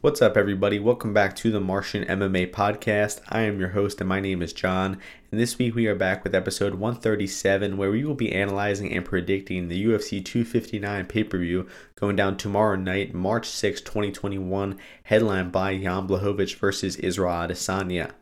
[0.00, 0.78] What's up, everybody?
[0.78, 3.20] Welcome back to the Martian MMA podcast.
[3.30, 4.96] I am your host, and my name is John.
[5.32, 9.04] And this week we are back with episode 137, where we will be analyzing and
[9.04, 11.66] predicting the UFC 259 pay per view
[11.96, 18.12] going down tomorrow night, March 6, 2021, headlined by Jan Blachowicz versus Israel Adesanya.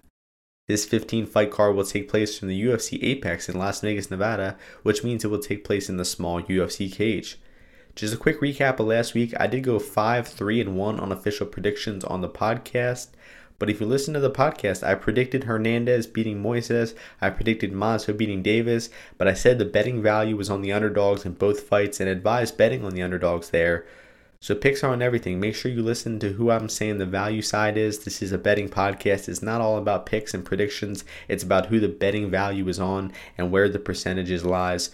[0.69, 4.57] This 15 fight card will take place from the UFC Apex in Las Vegas, Nevada,
[4.83, 7.39] which means it will take place in the small UFC cage.
[7.97, 9.33] Just a quick recap of last week.
[9.41, 13.09] I did go 5 3 and 1 on official predictions on the podcast.
[13.59, 16.95] But if you listen to the podcast, I predicted Hernandez beating Moises.
[17.23, 18.91] I predicted Mazo beating Davis.
[19.17, 22.59] But I said the betting value was on the underdogs in both fights and advised
[22.59, 23.87] betting on the underdogs there.
[24.41, 25.41] So picks are on everything.
[25.41, 28.01] Make sure you listen to who I'm saying the value side is.
[28.01, 29.27] This is a betting podcast.
[29.27, 31.07] It's not all about picks and predictions.
[31.29, 34.91] It's about who the betting value is on and where the percentages lies.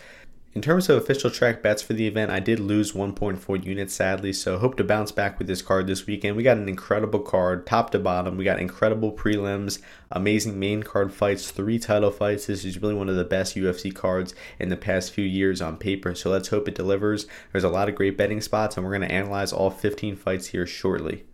[0.54, 4.34] In terms of official track bets for the event, I did lose 1.4 units sadly,
[4.34, 6.36] so hope to bounce back with this card this weekend.
[6.36, 8.36] We got an incredible card, top to bottom.
[8.36, 9.80] We got incredible prelims,
[10.10, 12.44] amazing main card fights, three title fights.
[12.44, 15.78] This is really one of the best UFC cards in the past few years on
[15.78, 17.26] paper, so let's hope it delivers.
[17.50, 20.48] There's a lot of great betting spots, and we're going to analyze all 15 fights
[20.48, 21.24] here shortly.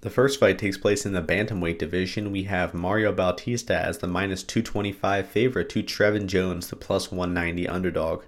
[0.00, 2.32] The first fight takes place in the bantamweight division.
[2.32, 7.68] We have Mario Bautista as the minus 225 favorite to Trevin Jones, the plus 190
[7.68, 8.24] underdog.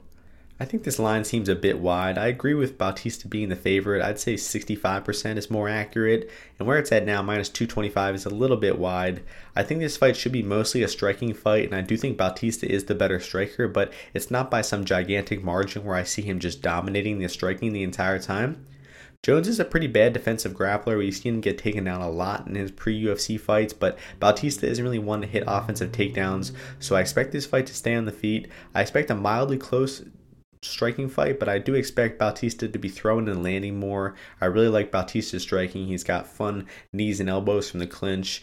[0.63, 2.17] I think this line seems a bit wide.
[2.17, 4.01] I agree with Bautista being the favorite.
[4.01, 8.31] I'd say 65% is more accurate, and where it's at now, minus 225 is a
[8.31, 9.25] little bit wide.
[9.57, 12.71] I think this fight should be mostly a striking fight, and I do think Bautista
[12.71, 16.39] is the better striker, but it's not by some gigantic margin where I see him
[16.39, 18.65] just dominating the striking the entire time.
[19.25, 20.97] Jones is a pretty bad defensive grappler.
[20.97, 24.69] We've seen him get taken down a lot in his pre UFC fights, but Bautista
[24.69, 28.05] isn't really one to hit offensive takedowns, so I expect this fight to stay on
[28.05, 28.47] the feet.
[28.77, 30.05] I expect a mildly close
[30.63, 34.15] striking fight, but I do expect Bautista to be throwing and landing more.
[34.41, 35.87] I really like Bautista's striking.
[35.87, 38.43] He's got fun knees and elbows from the clinch.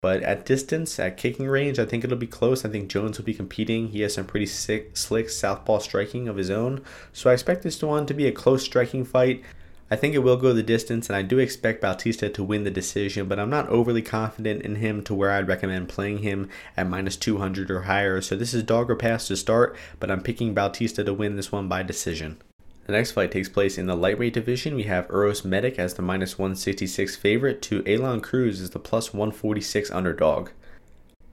[0.00, 2.64] But at distance, at kicking range, I think it'll be close.
[2.64, 3.88] I think Jones will be competing.
[3.88, 6.82] He has some pretty sick, slick southpaw striking of his own.
[7.12, 9.42] So I expect this one to be a close striking fight.
[9.92, 12.70] I think it will go the distance, and I do expect Bautista to win the
[12.70, 16.88] decision, but I'm not overly confident in him to where I'd recommend playing him at
[16.88, 18.20] minus 200 or higher.
[18.20, 21.50] So this is dog or pass to start, but I'm picking Bautista to win this
[21.50, 22.40] one by decision.
[22.86, 24.76] The next fight takes place in the lightweight division.
[24.76, 29.12] We have Uros Medic as the minus 166 favorite to Aalon Cruz as the plus
[29.12, 30.50] 146 underdog.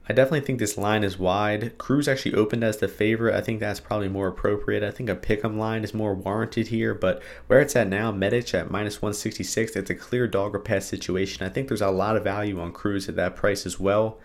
[0.08, 1.76] I definitely think this line is wide.
[1.76, 3.34] Cruz actually opened as the favorite.
[3.34, 4.82] I think that's probably more appropriate.
[4.82, 8.54] I think a pick'em line is more warranted here, but where it's at now, Medic
[8.54, 11.44] at minus 166, it's a clear dog or pass situation.
[11.44, 14.18] I think there's a lot of value on Cruz at that price as well.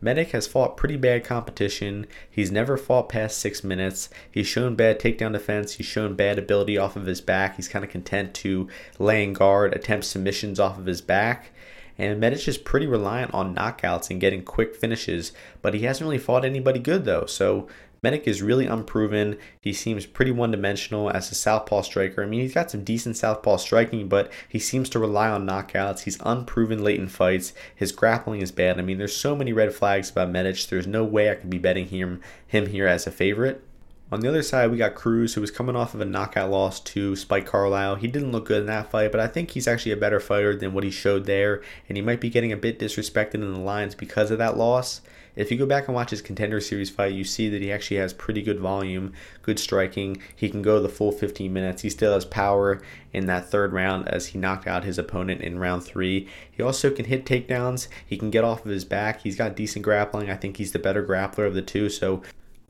[0.00, 2.06] Medic has fought pretty bad competition.
[2.30, 4.08] He's never fought past six minutes.
[4.30, 5.72] He's shown bad takedown defense.
[5.72, 7.56] He's shown bad ability off of his back.
[7.56, 8.68] He's kind of content to
[9.00, 11.50] laying guard, attempt submissions off of his back.
[11.98, 16.18] And Medic is pretty reliant on knockouts and getting quick finishes, but he hasn't really
[16.18, 17.26] fought anybody good though.
[17.26, 17.68] So
[18.02, 19.38] Medic is really unproven.
[19.60, 22.22] He seems pretty one dimensional as a southpaw striker.
[22.22, 26.00] I mean, he's got some decent southpaw striking, but he seems to rely on knockouts.
[26.00, 27.52] He's unproven late in fights.
[27.74, 28.78] His grappling is bad.
[28.78, 30.66] I mean, there's so many red flags about Medic.
[30.66, 33.64] There's no way I could be betting him, him here as a favorite.
[34.12, 36.78] On the other side, we got Cruz, who was coming off of a knockout loss
[36.78, 37.96] to Spike Carlyle.
[37.96, 40.54] He didn't look good in that fight, but I think he's actually a better fighter
[40.54, 43.58] than what he showed there, and he might be getting a bit disrespected in the
[43.58, 45.00] lines because of that loss.
[45.34, 47.96] If you go back and watch his contender series fight, you see that he actually
[47.96, 49.12] has pretty good volume,
[49.42, 50.22] good striking.
[50.36, 51.82] He can go the full 15 minutes.
[51.82, 52.80] He still has power
[53.12, 56.28] in that third round as he knocked out his opponent in round three.
[56.48, 57.88] He also can hit takedowns.
[58.06, 59.22] He can get off of his back.
[59.22, 60.30] He's got decent grappling.
[60.30, 61.90] I think he's the better grappler of the two.
[61.90, 62.22] So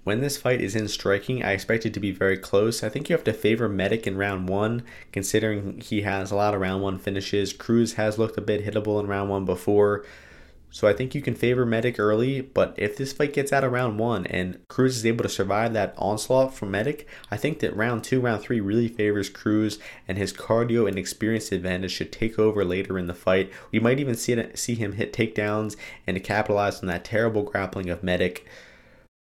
[0.06, 2.84] when this fight is in striking, I expect it to be very close.
[2.84, 6.54] I think you have to favor Medic in round one, considering he has a lot
[6.54, 7.52] of round one finishes.
[7.52, 10.04] Cruz has looked a bit hittable in round one before.
[10.70, 13.72] So I think you can favor Medic early, but if this fight gets out of
[13.72, 17.74] round one and Cruz is able to survive that onslaught from Medic, I think that
[17.74, 22.38] round two, round three really favors Cruz, and his cardio and experience advantage should take
[22.38, 23.50] over later in the fight.
[23.72, 25.74] We might even see it, see him hit takedowns
[26.06, 28.46] and to capitalize on that terrible grappling of Medic.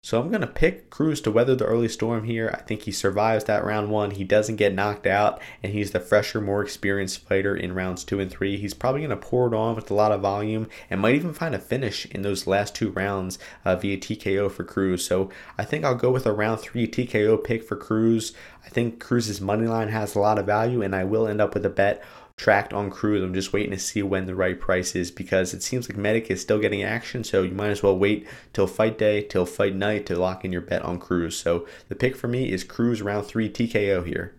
[0.06, 2.54] So I'm going to pick Cruz to weather the early storm here.
[2.54, 4.12] I think he survives that round one.
[4.12, 8.20] He doesn't get knocked out, and he's the fresher, more experienced fighter in rounds two
[8.20, 8.56] and three.
[8.56, 11.34] He's probably going to pour it on with a lot of volume and might even
[11.34, 15.04] find a finish in those last two rounds uh, via TKO for Cruz.
[15.04, 18.32] So I think I'll go with a round three TKO pick for Cruz.
[18.64, 21.52] I think Cruz's money line has a lot of value, and I will end up
[21.52, 22.00] with a bet
[22.36, 23.22] tracked on Cruz.
[23.22, 26.30] I'm just waiting to see when the right price is because it seems like Medic
[26.30, 29.74] is still getting action, so you might as well wait till fight day, till fight
[29.74, 31.38] night to lock in your bet on Cruz.
[31.38, 34.34] So the pick for me is Cruz round three TKO here.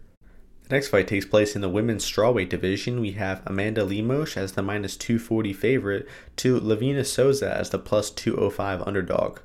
[0.68, 3.00] The next fight takes place in the women's strawweight division.
[3.00, 6.08] We have Amanda Lemos as the minus 240 favorite
[6.38, 9.40] to Livinha Souza as the plus 205 underdog.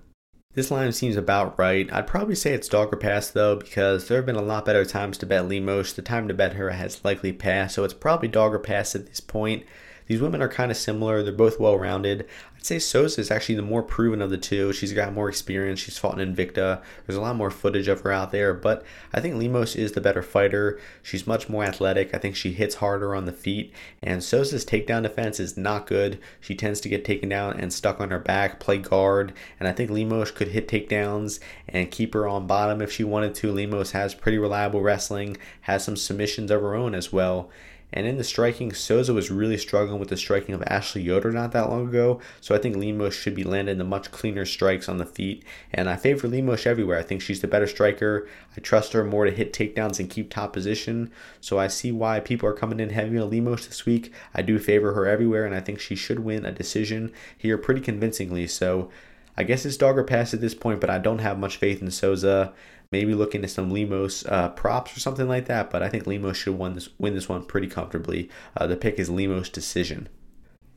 [0.54, 1.90] This line seems about right.
[1.92, 4.84] I'd probably say it's dog or pass though, because there have been a lot better
[4.84, 5.94] times to bet Lemos.
[5.94, 9.06] The time to bet her has likely passed, so it's probably dog or pass at
[9.06, 9.64] this point.
[10.12, 11.22] These women are kind of similar.
[11.22, 12.28] They're both well rounded.
[12.54, 14.70] I'd say Souza is actually the more proven of the two.
[14.74, 15.80] She's got more experience.
[15.80, 16.82] She's fought in Invicta.
[17.06, 20.02] There's a lot more footage of her out there, but I think Lemos is the
[20.02, 20.78] better fighter.
[21.02, 22.14] She's much more athletic.
[22.14, 23.72] I think she hits harder on the feet,
[24.02, 26.18] and Souza's takedown defense is not good.
[26.42, 29.72] She tends to get taken down and stuck on her back, play guard, and I
[29.72, 33.50] think Lemos could hit takedowns and keep her on bottom if she wanted to.
[33.50, 37.50] Lemos has pretty reliable wrestling, has some submissions of her own as well.
[37.92, 41.52] And in the striking, Souza was really struggling with the striking of Ashley Yoder not
[41.52, 42.20] that long ago.
[42.40, 45.44] So I think Lemos should be landing the much cleaner strikes on the feet.
[45.72, 46.98] And I favor Lemos everywhere.
[46.98, 48.26] I think she's the better striker.
[48.56, 51.10] I trust her more to hit takedowns and keep top position.
[51.40, 54.12] So I see why people are coming in heavy on Lemos this week.
[54.34, 57.82] I do favor her everywhere, and I think she should win a decision here pretty
[57.82, 58.46] convincingly.
[58.46, 58.90] So
[59.36, 61.82] I guess it's dog or pass at this point, but I don't have much faith
[61.82, 62.52] in Souza
[62.92, 65.70] maybe looking at some Lemos uh, props or something like that.
[65.70, 68.28] But I think Lemos should win this, win this one pretty comfortably.
[68.56, 70.08] Uh, the pick is Lemos decision.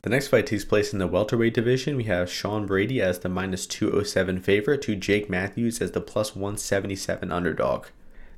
[0.01, 1.97] The next fight takes place in the welterweight division.
[1.97, 6.35] We have Sean Brady as the minus 207 favorite to Jake Matthews as the plus
[6.35, 7.87] 177 underdog.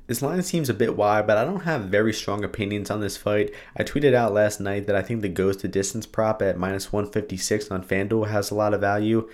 [0.06, 3.18] This line seems a bit wide, but I don't have very strong opinions on this
[3.18, 3.52] fight.
[3.76, 6.90] I tweeted out last night that I think the goes to distance prop at minus
[6.90, 9.28] 156 on FanDuel has a lot of value.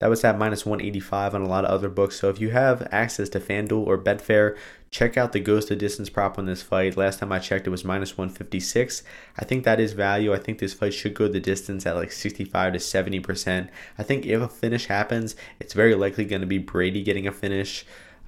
[0.00, 2.18] That was at minus 185 on a lot of other books.
[2.18, 4.56] So if you have access to FanDuel or Betfair,
[4.90, 6.96] check out the goes to distance prop on this fight.
[6.96, 9.02] Last time I checked, it was minus 156.
[9.36, 10.32] I think that is value.
[10.32, 13.68] I think this fight should go the distance at like 65 to 70%.
[13.98, 17.32] I think if a finish happens, it's very likely going to be Brady getting a
[17.32, 17.84] finish.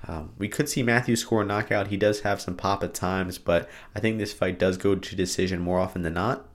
[0.07, 1.87] Um, we could see Matthew score a knockout.
[1.87, 5.17] He does have some pop at times, but I think this fight does go to
[5.17, 6.47] decision more often than not.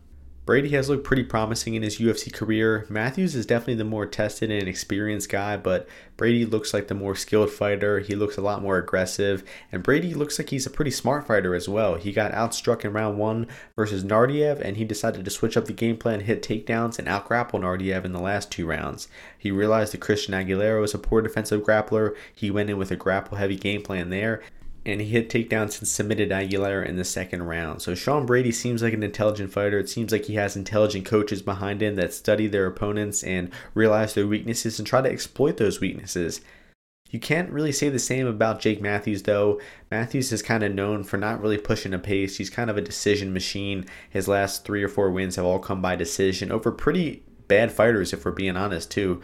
[0.47, 2.85] Brady has looked pretty promising in his UFC career.
[2.87, 7.15] Matthews is definitely the more tested and experienced guy, but Brady looks like the more
[7.15, 7.99] skilled fighter.
[7.99, 11.53] He looks a lot more aggressive, and Brady looks like he's a pretty smart fighter
[11.53, 11.95] as well.
[11.95, 15.73] He got outstruck in round one versus Naurdiev, and he decided to switch up the
[15.73, 19.09] game plan, hit takedowns, and outgrapple Naurdiev in the last two rounds.
[19.37, 22.15] He realized that Christian Aguilera was a poor defensive grappler.
[22.33, 24.41] He went in with a grapple heavy game plan there,
[24.87, 27.81] and he hit takedowns and submitted Aguilera in the second round.
[27.81, 29.77] So Sean Brady seems like an intelligent fighter.
[29.77, 34.13] It seems like he has intelligent coaches behind him that study their opponents and realize
[34.13, 36.41] their weaknesses and try to exploit those weaknesses.
[37.09, 39.61] You can't really say the same about Jake Matthews, though.
[39.91, 42.37] Matthews is kind of known for not really pushing a pace.
[42.37, 43.85] He's kind of a decision machine.
[44.09, 48.11] His last three or four wins have all come by decision over pretty bad fighters,
[48.11, 49.21] if we're being honest, too.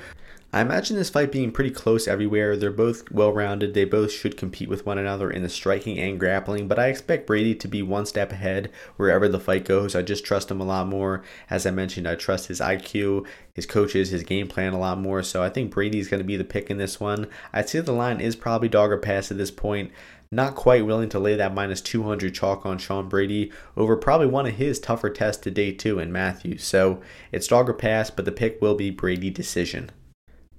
[0.55, 2.55] I imagine this fight being pretty close everywhere.
[2.55, 3.73] They're both well rounded.
[3.73, 7.25] They both should compete with one another in the striking and grappling, but I expect
[7.25, 9.95] Brady to be one step ahead wherever the fight goes.
[9.95, 11.23] I just trust him a lot more.
[11.49, 15.23] As I mentioned, I trust his IQ, his coaches, his game plan a lot more.
[15.23, 17.29] So I think Brady's going to be the pick in this one.
[17.51, 19.91] I'd say the line is probably dog or pass at this point.
[20.29, 24.45] Not quite willing to lay that minus 200 chalk on Sean Brady over probably one
[24.45, 26.63] of his tougher tests to date, too, in Matthews.
[26.63, 27.01] So
[27.31, 29.89] it's dog or pass, but the pick will be Brady decision.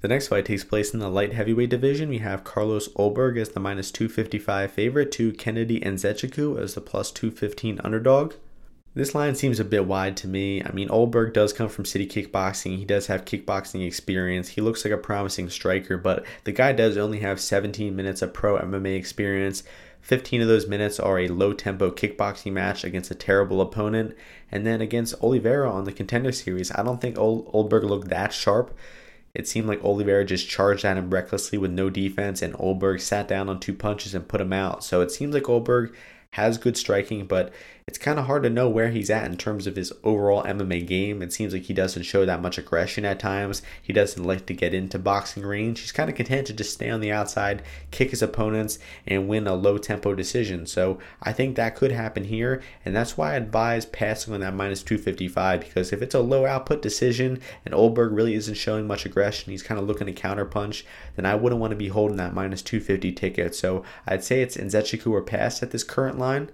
[0.04, 2.10] The next fight takes place in the light heavyweight division.
[2.10, 7.10] We have Carlos Ulberg as the minus 255 favorite to Kennedy Nzechukwu as the plus
[7.10, 8.34] 215 underdog.
[8.92, 10.62] This line seems a bit wide to me.
[10.62, 12.76] I mean, Ulberg does come from City Kickboxing.
[12.76, 14.50] He does have kickboxing experience.
[14.50, 18.34] He looks like a promising striker, but the guy does only have 17 minutes of
[18.34, 19.62] pro MMA experience.
[20.02, 24.14] 15 of those minutes are a low tempo kickboxing match against a terrible opponent.
[24.52, 28.76] And then against Oliveira on the contender series, I don't think Ulberg looked that sharp.
[29.34, 33.26] It seemed like Oliveira just charged at him recklessly with no defense, and Ulberg sat
[33.26, 34.84] down on two punches and put him out.
[34.84, 35.92] So it seems like Ulberg
[36.30, 37.52] has good striking, but
[37.86, 40.86] it's kind of hard to know where he's at in terms of his overall MMA
[40.86, 41.20] game.
[41.20, 43.60] It seems like he doesn't show that much aggression at times.
[43.82, 45.80] He doesn't like to get into boxing range.
[45.80, 49.46] He's kind of content to just stay on the outside, kick his opponents, and win
[49.46, 50.66] a low tempo decision.
[50.66, 54.54] So I think that could happen here, and that's why I advise passing on that
[54.54, 59.04] minus 255 because if it's a low output decision and Ulberg really isn't showing much
[59.04, 60.84] aggression, he's kind of looking to counterpunch,
[61.16, 63.54] then I wouldn't want to be holding that minus 250 ticket.
[63.54, 66.50] So I'd say it's Nzechukwu or pass at this current line.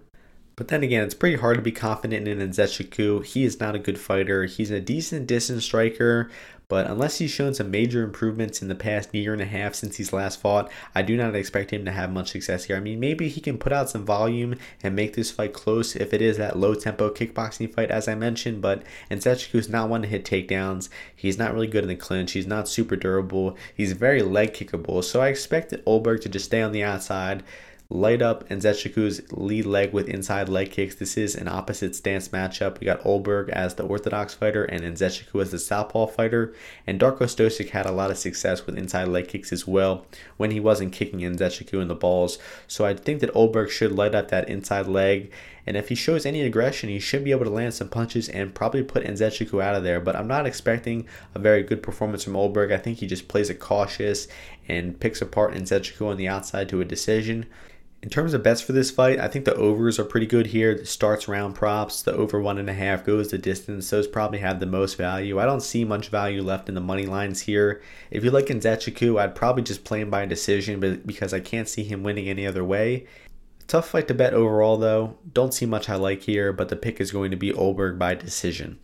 [0.57, 3.25] But then again, it's pretty hard to be confident in Nzechukwu.
[3.25, 4.45] He is not a good fighter.
[4.45, 6.30] He's a decent distance striker,
[6.71, 9.97] but unless he's shown some major improvements in the past year and a half since
[9.97, 12.76] he's last fought, I do not expect him to have much success here.
[12.76, 16.14] I mean, maybe he can put out some volume and make this fight close if
[16.14, 18.62] it is that low tempo kickboxing fight, as I mentioned.
[18.62, 20.90] But Nzechukwu is not one to hit takedowns.
[21.16, 22.33] He's not really good in the clinch.
[22.33, 23.57] He's not super durable.
[23.75, 25.02] He's very leg kickable.
[25.02, 27.42] So I expect Ulberg to just stay on the outside
[27.91, 30.95] light up and Nzechukwu's lead leg with inside leg kicks.
[30.95, 32.79] This is an opposite stance matchup.
[32.79, 36.55] We got Ulberg as the orthodox fighter and Nzechukwu as the southpaw fighter.
[36.87, 40.07] And Darko Stosic had a lot of success with inside leg kicks as well
[40.37, 42.39] when he wasn't kicking Nzechukwu in the balls.
[42.69, 45.33] So I think that Ulberg should light up that inside leg.
[45.67, 48.55] And if he shows any aggression, he should be able to land some punches and
[48.55, 50.01] probably put Nzechukwu out of there.
[50.01, 52.73] But I'm not expecting a very good performance from Ulberg.
[52.73, 54.29] I think he just plays it cautious
[54.69, 57.47] and picks apart Nzechukwu on the outside to a decision.
[58.02, 60.75] In terms of bets for this fight, I think the overs are pretty good here.
[60.75, 63.90] The starts round props, the over one and a half goes the distance.
[63.90, 65.38] Those probably have the most value.
[65.38, 67.83] I don't see much value left in the money lines here.
[68.11, 71.69] If you like Nzechukwu, I'd probably just play him by decision, but because I can't
[71.69, 73.07] see him winning any other way.
[73.66, 75.19] Tough fight to bet overall, though.
[75.35, 78.14] Don't see much I like here, but the pick is going to be Ulberg by
[78.14, 78.78] decision.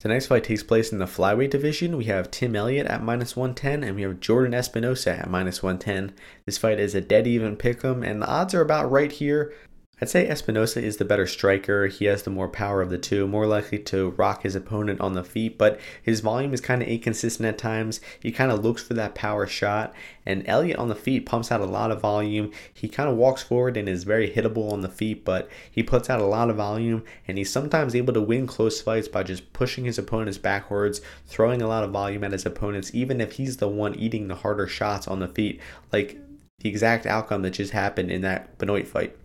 [0.00, 1.96] The next fight takes place in the flyweight division.
[1.96, 6.12] We have Tim Elliott at minus 110, and we have Jordan Espinosa at minus 110.
[6.44, 9.54] This fight is a dead even pick 'em, and the odds are about right here.
[9.98, 11.86] I'd say Espinosa is the better striker.
[11.86, 15.14] He has the more power of the two, more likely to rock his opponent on
[15.14, 18.02] the feet, but his volume is kind of inconsistent at times.
[18.20, 19.94] He kind of looks for that power shot,
[20.26, 22.52] and Elliott on the feet pumps out a lot of volume.
[22.74, 26.10] He kind of walks forward and is very hittable on the feet, but he puts
[26.10, 29.50] out a lot of volume, and he's sometimes able to win close fights by just
[29.54, 33.56] pushing his opponents backwards, throwing a lot of volume at his opponents, even if he's
[33.56, 35.58] the one eating the harder shots on the feet,
[35.90, 36.18] like
[36.58, 39.16] the exact outcome that just happened in that Benoit fight.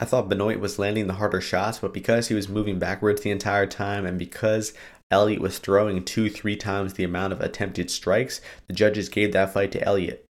[0.00, 3.32] I thought Benoit was landing the harder shots, but because he was moving backwards the
[3.32, 4.72] entire time and because
[5.10, 9.52] Elliott was throwing two, three times the amount of attempted strikes, the judges gave that
[9.52, 10.24] fight to Elliott.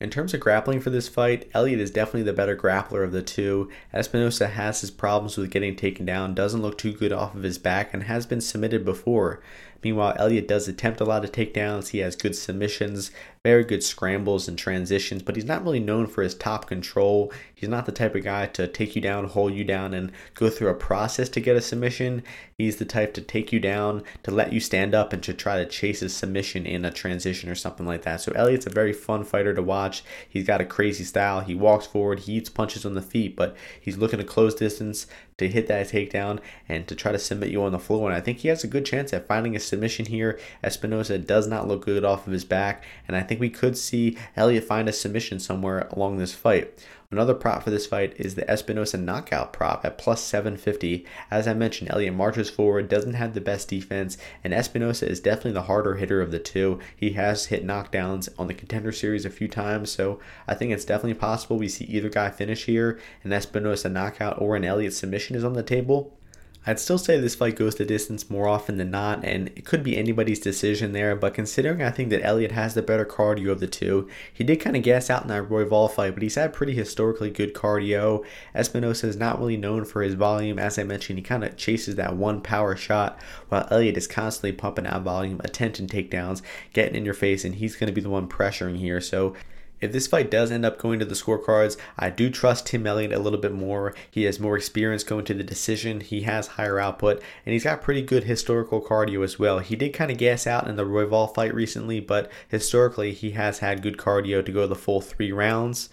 [0.00, 3.22] In terms of grappling for this fight, Elliott is definitely the better grappler of the
[3.22, 3.68] two.
[3.92, 7.58] Espinosa has his problems with getting taken down, doesn't look too good off of his
[7.58, 9.42] back, and has been submitted before.
[9.82, 11.88] Meanwhile, Elliott does attempt a lot of takedowns.
[11.88, 13.10] He has good submissions,
[13.44, 17.32] very good scrambles and transitions, but he's not really known for his top control.
[17.54, 20.50] He's not the type of guy to take you down, hold you down, and go
[20.50, 22.22] through a process to get a submission.
[22.56, 25.56] He's the type to take you down, to let you stand up, and to try
[25.56, 28.20] to chase a submission in a transition or something like that.
[28.20, 30.02] So Elliott's a very fun fighter to watch.
[30.28, 31.40] He's got a crazy style.
[31.40, 35.06] He walks forward, he eats punches on the feet, but he's looking to close distance
[35.38, 38.08] to hit that takedown and to try to submit you on the floor.
[38.08, 40.38] And I think he has a good chance at finding a submission here.
[40.62, 44.16] Espinosa does not look good off of his back, and I think we could see
[44.36, 46.84] Elliott find a submission somewhere along this fight.
[47.10, 51.06] Another prop for this fight is the Espinosa knockout prop at plus 750.
[51.30, 55.52] As I mentioned, Elliott marches forward, doesn't have the best defense, and Espinosa is definitely
[55.52, 56.78] the harder hitter of the two.
[56.94, 60.84] He has hit knockdowns on the contender series a few times, so I think it's
[60.84, 63.00] definitely possible we see either guy finish here.
[63.24, 66.17] An Espinosa knockout or an Elliott submission is on the table.
[66.66, 69.82] I'd still say this fight goes the distance more often than not, and it could
[69.82, 71.16] be anybody's decision there.
[71.16, 74.60] But considering I think that Elliott has the better cardio of the two, he did
[74.60, 77.54] kind of gas out in that Roy Royval fight, but he's had pretty historically good
[77.54, 78.24] cardio.
[78.54, 80.58] Espinosa is not really known for his volume.
[80.58, 84.52] As I mentioned, he kind of chases that one power shot, while Elliott is constantly
[84.52, 88.10] pumping out volume, attention takedowns, getting in your face, and he's going to be the
[88.10, 89.00] one pressuring here.
[89.00, 89.34] So
[89.80, 93.12] if this fight does end up going to the scorecards, I do trust Tim Elliott
[93.12, 93.94] a little bit more.
[94.10, 96.00] He has more experience going to the decision.
[96.00, 99.60] He has higher output, and he's got pretty good historical cardio as well.
[99.60, 103.60] He did kind of gas out in the Royval fight recently, but historically he has
[103.60, 105.88] had good cardio to go the full three rounds.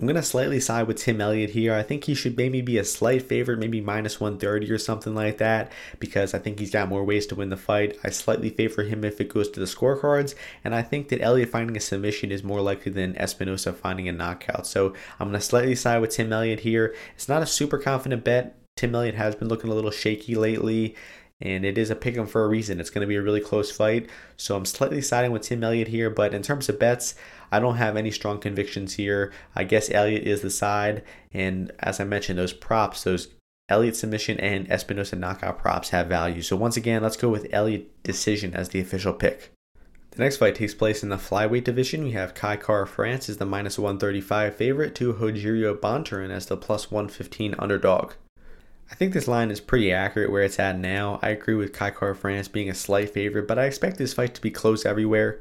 [0.00, 1.74] I'm going to slightly side with Tim Elliott here.
[1.74, 5.36] I think he should maybe be a slight favorite, maybe minus 130 or something like
[5.38, 7.98] that, because I think he's got more ways to win the fight.
[8.02, 11.50] I slightly favor him if it goes to the scorecards, and I think that Elliott
[11.50, 14.66] finding a submission is more likely than Espinosa finding a knockout.
[14.66, 16.94] So I'm going to slightly side with Tim Elliott here.
[17.14, 18.56] It's not a super confident bet.
[18.76, 20.96] Tim Elliott has been looking a little shaky lately
[21.40, 22.80] and it is a pick 'em for a reason.
[22.80, 24.08] It's going to be a really close fight.
[24.36, 27.14] So I'm slightly siding with Tim Elliott here, but in terms of bets,
[27.50, 29.32] I don't have any strong convictions here.
[29.54, 33.28] I guess Elliott is the side, and as I mentioned, those props, those
[33.68, 36.42] Elliott submission and Espinosa knockout props have value.
[36.42, 39.52] So once again, let's go with Elliott decision as the official pick.
[40.10, 42.02] The next fight takes place in the flyweight division.
[42.02, 46.90] We have Kai Kara-France as the minus 135 favorite to Rogerio Bontorin as the plus
[46.90, 48.14] 115 underdog.
[48.90, 51.20] I think this line is pretty accurate where it's at now.
[51.22, 54.40] I agree with Kai Kara-France being a slight favorite, but I expect this fight to
[54.40, 55.40] be close everywhere.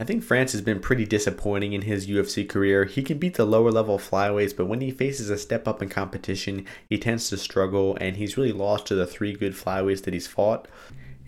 [0.00, 2.84] I think France has been pretty disappointing in his UFC career.
[2.84, 5.88] He can beat the lower level flyweights, but when he faces a step up in
[5.88, 10.14] competition, he tends to struggle, and he's really lost to the three good flyweights that
[10.14, 10.68] he's fought.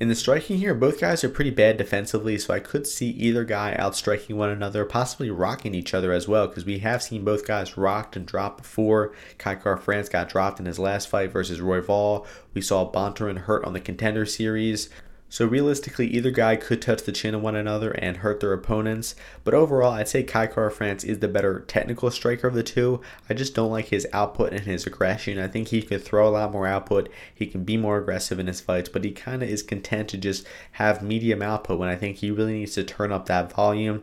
[0.00, 3.44] In the striking here, both guys are pretty bad defensively, so I could see either
[3.44, 7.46] guy outstriking one another, possibly rocking each other as well, because we have seen both
[7.46, 9.12] guys rocked and dropped before.
[9.36, 12.26] Kai Kara-France got dropped in his last fight versus Roy Royval.
[12.54, 14.88] We saw Bontorin hurt on the contender series.
[15.32, 19.14] So realistically, either guy could touch the chin of one another and hurt their opponents.
[19.44, 23.00] But overall, I'd say Kai Kara-France is the better technical striker of the two.
[23.28, 25.38] I just don't like his output and his aggression.
[25.38, 27.08] I think he could throw a lot more output.
[27.32, 30.18] He can be more aggressive in his fights, but he kind of is content to
[30.18, 34.02] just have medium output when I think he really needs to turn up that volume.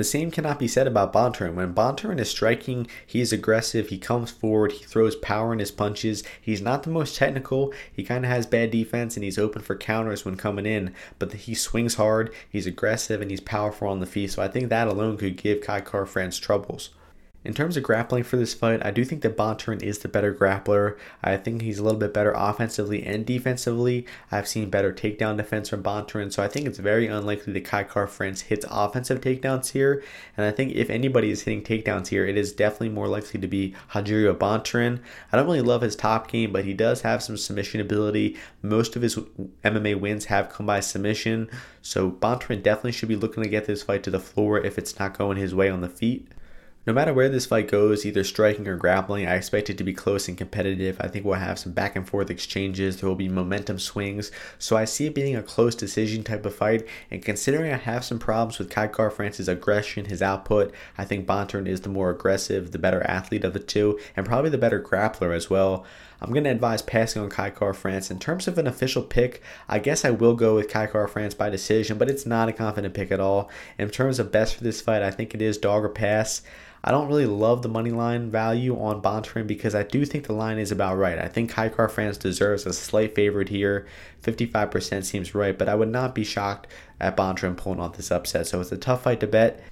[0.00, 1.56] The same cannot be said about Bontorin.
[1.56, 6.24] When Bontorin is striking, he's aggressive, he comes forward, he throws power in his punches.
[6.40, 9.76] He's not the most technical, he kind of has bad defense, and he's open for
[9.76, 14.06] counters when coming in, but he swings hard, he's aggressive, and he's powerful on the
[14.06, 14.30] feet.
[14.30, 16.88] So I think that alone could give Kai Kara-France troubles.
[17.42, 20.34] In terms of grappling for this fight, I do think that Bontorin is the better
[20.34, 20.98] grappler.
[21.24, 24.06] I think he's a little bit better offensively and defensively.
[24.30, 27.84] I've seen better takedown defense from Bontorin, so I think it's very unlikely that Kai
[27.84, 30.02] Kara-France hits offensive takedowns here.
[30.36, 33.48] And I think if anybody is hitting takedowns here, it is definitely more likely to
[33.48, 35.00] be Rogerio Bontorin.
[35.32, 38.36] I don't really love his top game, but he does have some submission ability.
[38.60, 39.16] Most of his
[39.64, 41.48] MMA wins have come by submission,
[41.80, 44.98] so Bontorin definitely should be looking to get this fight to the floor if it's
[44.98, 46.28] not going his way on the feet.
[46.90, 49.92] No matter where this fight goes, either striking or grappling, I expect it to be
[49.92, 50.96] close and competitive.
[50.98, 52.96] I think we'll have some back and forth exchanges.
[52.96, 54.32] There will be momentum swings.
[54.58, 56.84] So I see it being a close decision type of fight.
[57.08, 61.68] And considering I have some problems with Kai Kara-France's aggression, his output, I think Bontorin
[61.68, 65.32] is the more aggressive, the better athlete of the two, and probably the better grappler
[65.32, 65.86] as well.
[66.20, 68.10] I'm going to advise passing on Kai Kara-France.
[68.10, 71.48] In terms of an official pick, I guess I will go with Kai Kara-France by
[71.48, 73.50] decision, but it's not a confident pick at all.
[73.78, 76.42] In terms of best for this fight, I think it is dog or pass.
[76.82, 80.32] I don't really love the money line value on Bontorin because I do think the
[80.32, 81.18] line is about right.
[81.18, 83.86] I think Kai Kara-France deserves a slight favorite here.
[84.22, 86.66] 55% seems right, but I would not be shocked
[86.98, 88.46] at Bontorin pulling off this upset.
[88.46, 89.62] So it's a tough fight to bet.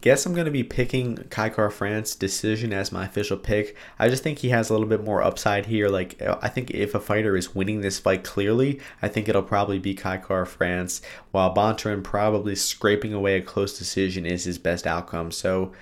[0.00, 3.76] Guess I'm going to be picking Kai Kara-France decision as my official pick.
[3.98, 5.88] I just think he has a little bit more upside here.
[5.88, 9.78] Like I think if a fighter is winning this fight clearly, I think it'll probably
[9.78, 11.02] be Kai Kara-France,
[11.32, 15.30] while Bontorin probably scraping away a close decision is his best outcome.
[15.30, 15.72] So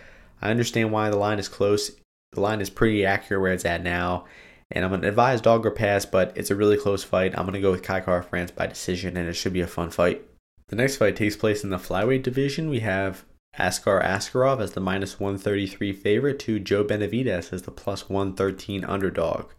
[0.42, 1.92] I understand why the line is close.
[2.32, 4.24] The line is pretty accurate where it's at now.
[4.72, 7.38] And I'm going to advise dog or pass, but it's a really close fight.
[7.38, 9.90] I'm going to go with Kai Kara-France by decision, and it should be a fun
[9.90, 10.24] fight.
[10.66, 12.68] The next fight takes place in the flyweight division.
[12.68, 13.24] We have
[13.58, 19.50] Askar Askarov as the minus 133 favorite to Joe Benavidez as the plus 113 underdog.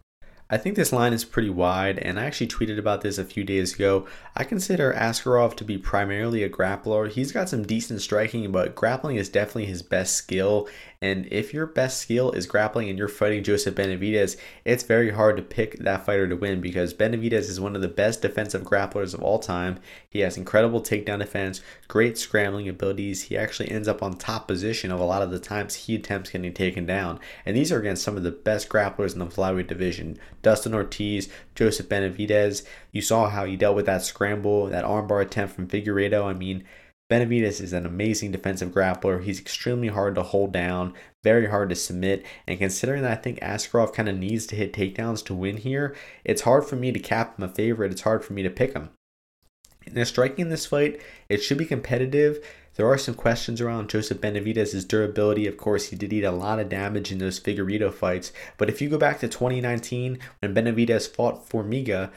[0.52, 3.44] I think this line is pretty wide, and I actually tweeted about this a few
[3.44, 4.08] days ago.
[4.34, 7.08] I consider Askarov to be primarily a grappler.
[7.08, 10.68] He's got some decent striking, but grappling is definitely his best skill,
[11.02, 14.36] and if your best skill is grappling and you're fighting Joseph Benavidez,
[14.66, 17.88] it's very hard to pick that fighter to win because Benavidez is one of the
[17.88, 19.78] best defensive grapplers of all time.
[20.10, 23.22] He has incredible takedown defense, great scrambling abilities.
[23.22, 26.32] He actually ends up on top position of a lot of the times he attempts
[26.32, 27.18] getting taken down.
[27.46, 30.18] And these are against some of the best grapplers in the flyweight division.
[30.42, 32.62] Dustin Ortiz, Joseph Benavidez.
[32.92, 36.26] You saw how he dealt with that scramble, that armbar attempt from Figueiredo.
[36.26, 36.64] I mean,
[37.10, 39.22] Benavidez is an amazing defensive grappler.
[39.22, 40.94] He's extremely hard to hold down,
[41.24, 42.24] very hard to submit.
[42.46, 45.96] And considering that I think Askarov kind of needs to hit takedowns to win here,
[46.24, 47.90] it's hard for me to cap him a favorite.
[47.90, 48.90] It's hard for me to pick him.
[49.92, 52.46] Now, striking in this fight, it should be competitive.
[52.76, 55.46] There are some questions around Joseph Benavidez' durability.
[55.46, 58.32] Of course, he did eat a lot of damage in those Figueiredo fights.
[58.56, 62.10] But if you go back to 2019, when Benavidez fought Formiga,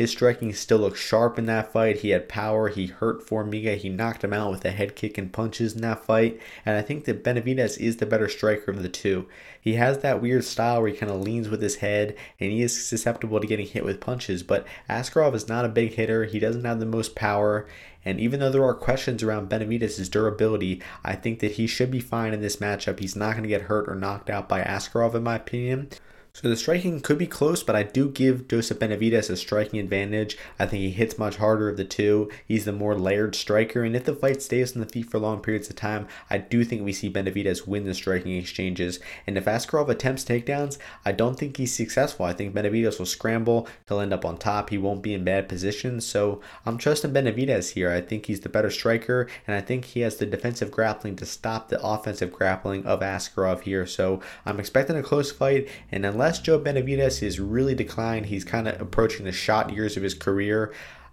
[0.00, 1.98] his striking still looked sharp in that fight.
[1.98, 2.68] He had power.
[2.68, 3.76] He hurt Formiga.
[3.76, 6.40] He knocked him out with a head kick and punches in that fight.
[6.64, 9.28] And I think that Benavidez is the better striker of the two.
[9.60, 12.62] He has that weird style where he kind of leans with his head and he
[12.62, 14.42] is susceptible to getting hit with punches.
[14.42, 16.24] But Askarov is not a big hitter.
[16.24, 17.68] He doesn't have the most power.
[18.02, 22.00] And even though there are questions around Benavidez' durability, I think that he should be
[22.00, 23.00] fine in this matchup.
[23.00, 25.90] He's not going to get hurt or knocked out by Askarov, in my opinion.
[26.32, 30.38] So the striking could be close, but I do give Joseph Benavidez a striking advantage.
[30.60, 32.30] I think he hits much harder of the two.
[32.46, 35.40] He's the more layered striker, and if the fight stays on the feet for long
[35.40, 39.00] periods of time, I do think we see Benavidez win the striking exchanges.
[39.26, 42.24] And if Askarov attempts takedowns, I don't think he's successful.
[42.24, 43.68] I think Benavidez will scramble.
[43.88, 44.70] He'll end up on top.
[44.70, 46.06] He won't be in bad positions.
[46.06, 47.90] So I'm trusting Benavidez here.
[47.90, 51.26] I think he's the better striker, and I think he has the defensive grappling to
[51.26, 53.84] stop the offensive grappling of Askarov here.
[53.84, 58.44] So I'm expecting a close fight, and unless unless Joe Benavidez is really declined, he's
[58.44, 60.70] kind of approaching the shot years of his career.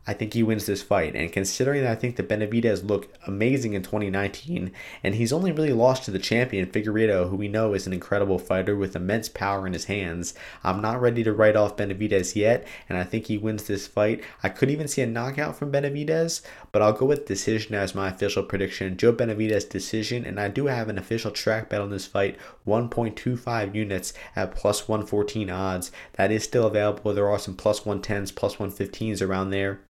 [0.07, 1.15] I think he wins this fight.
[1.15, 4.71] And considering that I think that Benavidez looked amazing in 2019,
[5.03, 8.39] and he's only really lost to the champion, Figueiredo, who we know is an incredible
[8.39, 12.65] fighter with immense power in his hands, I'm not ready to write off Benavidez yet,
[12.87, 14.23] and I think he wins this fight.
[14.41, 16.41] I could even see a knockout from Benavidez,
[16.71, 18.95] but I'll go with decision as my official prediction.
[18.95, 23.75] Joe Benavidez decision, and I do have an official track bet on this fight 1.25
[23.75, 25.91] units at plus 114 odds.
[26.13, 27.13] That is still available.
[27.13, 29.81] There are some plus 110s, plus 115s around there.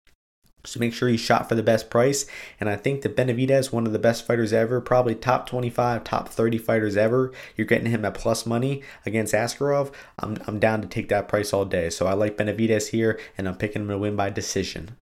[0.65, 2.25] So make sure he shot for the best price.
[2.59, 6.29] And I think that Benavidez, one of the best fighters ever, probably top 25, top
[6.29, 7.31] 30 fighters ever.
[7.55, 9.93] You're getting him at plus money against Askarov.
[10.19, 11.89] I'm, I'm down to take that price all day.
[11.89, 14.97] So I like Benavidez here, and I'm picking him to win by decision.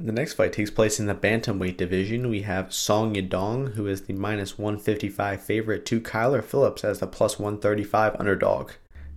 [0.00, 2.28] The next fight takes place in the bantamweight division.
[2.28, 7.08] We have Song Yadong, who is the minus 155 favorite, to Kyler Phillips as the
[7.08, 8.72] plus 135 underdog.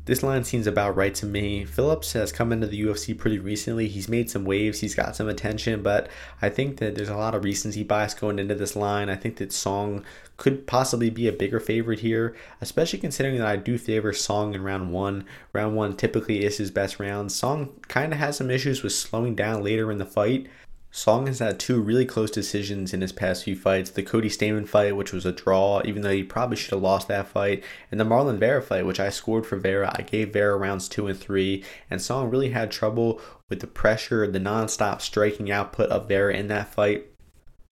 [0.06, 1.64] This line seems about right to me.
[1.64, 3.88] Phillips has come into the UFC pretty recently.
[3.88, 6.10] He's made some waves, he's got some attention, but
[6.42, 9.10] I think that there's a lot of recency bias going into this line.
[9.10, 10.04] I think that Song
[10.38, 14.64] could possibly be a bigger favorite here, especially considering that I do favor Song in
[14.64, 15.24] round one.
[15.54, 17.32] Round one typically is his best round.
[17.32, 20.48] Song kind of has some issues with slowing down later in the fight.
[20.94, 23.90] Song has had two really close decisions in his past few fights.
[23.90, 27.08] The Cody Stamann fight, which was a draw, even though he probably should have lost
[27.08, 29.90] that fight, and the Marlon Vera fight, which I scored for Vera.
[29.96, 34.28] I gave Vera rounds two and three, and Song really had trouble with the pressure,
[34.28, 37.08] the non-stop striking output of Vera in that fight.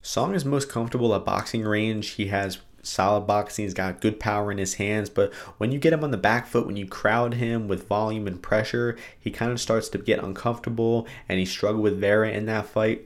[0.02, 2.12] Song is most comfortable at boxing range.
[2.12, 3.66] He has solid boxing.
[3.66, 6.48] He's got good power in his hands, but when you get him on the back
[6.48, 10.24] foot, when you crowd him with volume and pressure, he kind of starts to get
[10.24, 13.06] uncomfortable and he struggled with Vera in that fight.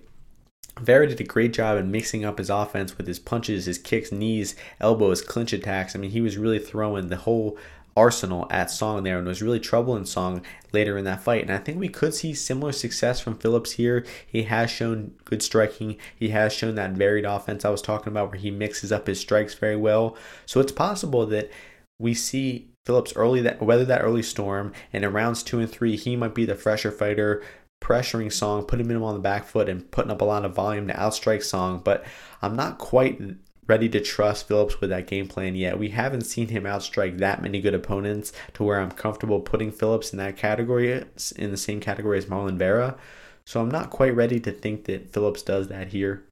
[0.79, 4.11] Vera did a great job in mixing up his offense with his punches, his kicks,
[4.11, 5.95] knees, elbows, clinch attacks.
[5.95, 7.57] I mean, he was really throwing the whole
[7.95, 11.43] arsenal at Song there and was really troubling Song later in that fight.
[11.43, 14.05] And I think we could see similar success from Phillips here.
[14.25, 15.97] He has shown good striking.
[16.15, 19.19] He has shown that varied offense I was talking about where he mixes up his
[19.19, 20.17] strikes very well.
[20.45, 21.51] So it's possible that
[21.99, 25.95] we see Phillips early that weather that early storm and in rounds two and three
[25.95, 27.43] he might be the fresher fighter
[27.81, 30.87] pressuring Song, putting him on the back foot, and putting up a lot of volume
[30.87, 31.81] to outstrike Song.
[31.83, 32.05] But
[32.41, 33.21] I'm not quite
[33.67, 35.79] ready to trust Phillips with that game plan yet.
[35.79, 40.11] We haven't seen him outstrike that many good opponents to where I'm comfortable putting Phillips
[40.11, 41.03] in that category,
[41.35, 42.97] in the same category as Marlon Vera.
[43.45, 46.23] So I'm not quite ready to think that Phillips does that here.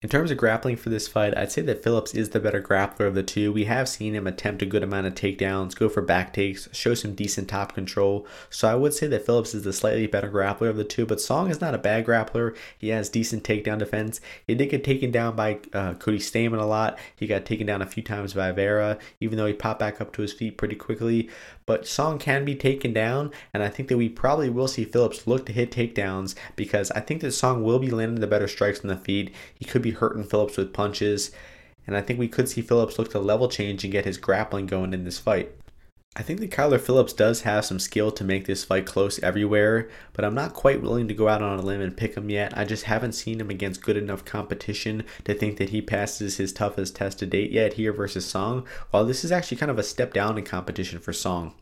[0.00, 3.08] In terms of grappling for this fight, I'd say that Phillips is the better grappler
[3.08, 3.52] of the two.
[3.52, 6.94] We have seen him attempt a good amount of takedowns, go for back takes, show
[6.94, 8.24] some decent top control.
[8.48, 11.20] So I would say that Phillips is the slightly better grappler of the two, but
[11.20, 12.56] Song is not a bad grappler.
[12.78, 14.20] He has decent takedown defense.
[14.46, 16.96] He did get taken down by uh, Cody Stamann a lot.
[17.16, 20.12] He got taken down a few times by Vera, even though he popped back up
[20.12, 21.28] to his feet pretty quickly.
[21.68, 25.26] But Song can be taken down, and I think that we probably will see Phillips
[25.26, 28.80] look to hit takedowns because I think that Song will be landing the better strikes
[28.80, 29.34] in the feed.
[29.54, 31.30] He could be hurting Phillips with punches,
[31.86, 34.64] and I think we could see Phillips look to level change and get his grappling
[34.64, 35.52] going in this fight.
[36.16, 39.88] I think that Kyler Phillips does have some skill to make this fight close everywhere,
[40.14, 42.58] but I'm not quite willing to go out on a limb and pick him yet.
[42.58, 46.52] I just haven't seen him against good enough competition to think that he passes his
[46.52, 49.84] toughest test to date yet here versus Song, while this is actually kind of a
[49.84, 51.54] step down in competition for Song.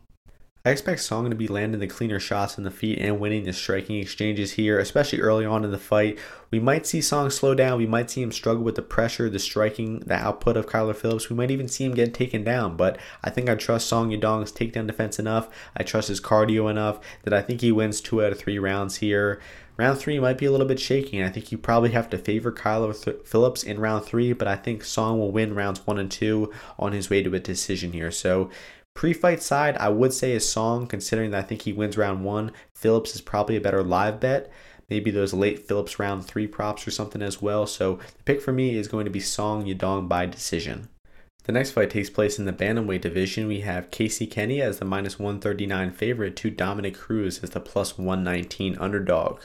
[0.67, 3.53] I expect Song to be landing the cleaner shots in the feet and winning the
[3.53, 6.19] striking exchanges here, especially early on in the fight.
[6.51, 7.77] We might see Song slow down.
[7.77, 11.29] We might see him struggle with the pressure, the striking, the output of Kyler Phillips.
[11.29, 12.75] We might even see him get taken down.
[12.75, 15.47] But I think I trust Song Yadong's takedown defense enough.
[15.77, 18.97] I trust his cardio enough that I think he wins two out of three rounds
[18.97, 19.39] here.
[19.77, 22.17] Round three might be a little bit shaky, and I think you probably have to
[22.17, 26.11] favor Kyler Phillips in round three, but I think Song will win rounds one and
[26.11, 28.09] two on his way to a decision here.
[28.09, 28.49] So
[28.97, 32.51] Pre-fight side, I would say is Song, considering that I think he wins round one.
[32.73, 34.51] Phillips is probably a better live bet.
[34.89, 37.67] Maybe those late Phillips round three props or something as well.
[37.67, 40.89] So the pick for me is going to be Song Yadong by decision.
[41.43, 43.45] The next fight takes place in the bantamweight division.
[43.45, 47.99] We have Casey Kenny as the minus 139 favorite to Dominick Cruz as the plus
[47.99, 49.41] 119 underdog.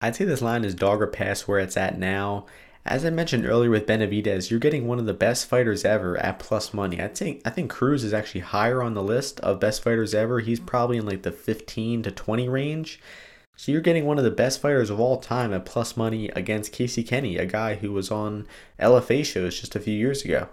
[0.00, 2.46] I'd say this line is dog or pass where it's at now.
[2.86, 6.38] As I mentioned earlier with Benavidez, you're getting one of the best fighters ever at
[6.38, 7.00] plus money.
[7.00, 10.40] I think I think Cruz is actually higher on the list of best fighters ever.
[10.40, 12.98] He's probably in like the 15 to 20 range.
[13.54, 16.72] So you're getting one of the best fighters of all time at plus money against
[16.72, 18.46] Casey Kenny, a guy who was on
[18.78, 20.48] LFA shows just a few years ago.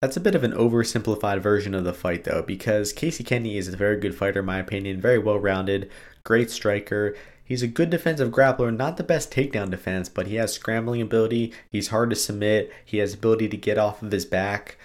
[0.00, 3.68] That's a bit of an oversimplified version of the fight, though, because Casey Kenny is
[3.68, 5.90] a very good fighter, in my opinion, very well rounded,
[6.24, 7.14] great striker,
[7.50, 11.52] He's a good defensive grappler, not the best takedown defense, but he has scrambling ability.
[11.68, 12.72] He's hard to submit.
[12.84, 14.78] He has ability to get off of his back.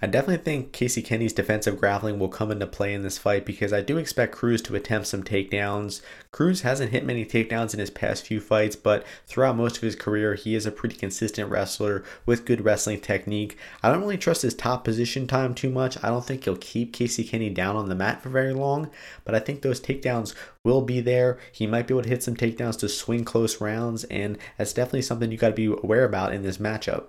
[0.00, 3.72] I definitely think Casey Kenny's defensive grappling will come into play in this fight because
[3.72, 6.02] I do expect Cruz to attempt some takedowns.
[6.30, 9.96] Cruz hasn't hit many takedowns in his past few fights, but throughout most of his
[9.96, 13.58] career, he is a pretty consistent wrestler with good wrestling technique.
[13.82, 15.98] I don't really trust his top position time too much.
[16.04, 18.90] I don't think he'll keep Casey Kenny down on the mat for very long,
[19.24, 20.32] but I think those takedowns
[20.62, 21.38] will be there.
[21.50, 25.02] He might be able to hit some takedowns to swing close rounds, and that's definitely
[25.02, 27.06] something you got to be aware about in this matchup.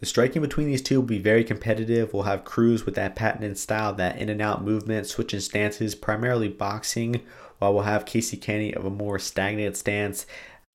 [0.00, 2.12] The striking between these two will be very competitive.
[2.12, 6.48] We'll have Cruz with that patented style, that in and out movement, switching stances, primarily
[6.48, 7.22] boxing,
[7.58, 10.26] while we'll have Casey Kenny of a more stagnant stance.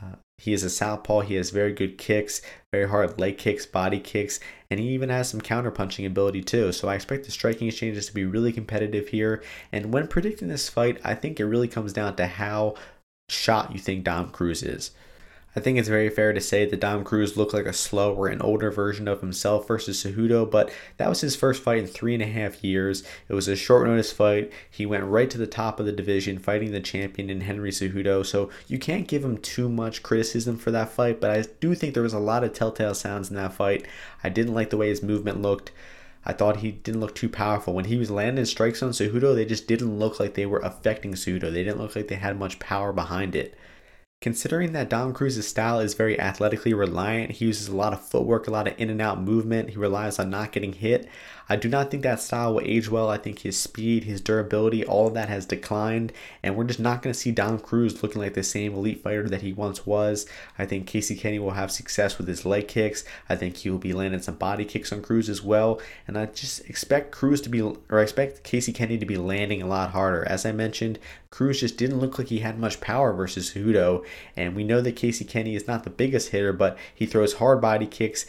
[0.01, 1.19] Uh, He is a southpaw.
[1.21, 2.41] He has very good kicks,
[2.73, 4.39] very hard leg kicks, body kicks,
[4.71, 6.71] and he even has some counterpunching ability too.
[6.71, 9.43] So I expect the striking exchanges to be really competitive here.
[9.71, 12.73] And when predicting this fight, I think it really comes down to how
[13.29, 14.89] shot you think Dom Cruz is.
[15.53, 18.41] I think it's very fair to say that Dom Cruz looked like a slower and
[18.41, 22.23] older version of himself versus Cejudo, but that was his first fight in three and
[22.23, 23.03] a half years.
[23.27, 24.49] It was a short notice fight.
[24.69, 28.25] He went right to the top of the division, fighting the champion in Henry Cejudo,
[28.25, 31.93] so you can't give him too much criticism for that fight, but I do think
[31.93, 33.85] there was a lot of telltale sounds in that fight.
[34.23, 35.73] I didn't like the way his movement looked.
[36.23, 37.73] I thought he didn't look too powerful.
[37.73, 41.13] When he was landing strikes on Cejudo, they just didn't look like they were affecting
[41.13, 41.51] Cejudo.
[41.51, 43.57] They didn't look like they had much power behind it.
[44.21, 48.47] Considering that Dom Cruz's style is very athletically reliant, he uses a lot of footwork,
[48.47, 51.09] a lot of in and out movement, he relies on not getting hit.
[51.51, 53.09] I do not think that style will age well.
[53.09, 57.01] I think his speed, his durability, all of that has declined, and we're just not
[57.01, 60.25] going to see Dom Cruz looking like the same elite fighter that he once was.
[60.57, 63.03] I think Casey Kenny will have success with his leg kicks.
[63.27, 66.27] I think he will be landing some body kicks on Cruz as well, and I
[66.27, 69.89] just expect Cruz to be, or I expect Casey Kenny to be landing a lot
[69.89, 70.25] harder.
[70.25, 70.99] As I mentioned,
[71.31, 74.05] Cruz just didn't look like he had much power versus Hudo,
[74.37, 77.59] and we know that Casey Kenny is not the biggest hitter, but he throws hard
[77.59, 78.25] body kicks.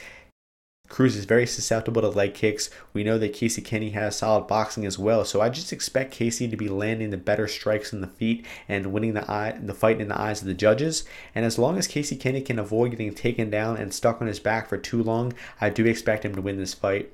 [0.92, 2.68] Cruz is very susceptible to leg kicks.
[2.92, 6.46] We know that Casey Kenny has solid boxing as well, so I just expect Casey
[6.46, 10.02] to be landing the better strikes in the feet and winning the eye, the fight
[10.02, 11.04] in the eyes of the judges.
[11.34, 14.38] And as long as Casey Kenny can avoid getting taken down and stuck on his
[14.38, 17.10] back for too long, I do expect him to win this fight.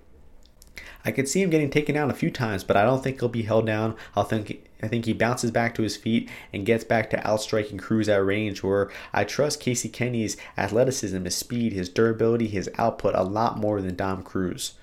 [1.05, 3.29] I could see him getting taken down a few times, but I don't think he'll
[3.29, 3.97] be held down.
[4.14, 7.79] I'll think I think he bounces back to his feet and gets back to outstriking
[7.79, 8.62] Cruz at range.
[8.62, 13.81] Where I trust Casey Kenny's athleticism, his speed, his durability, his output a lot more
[13.81, 14.75] than Dom Cruz.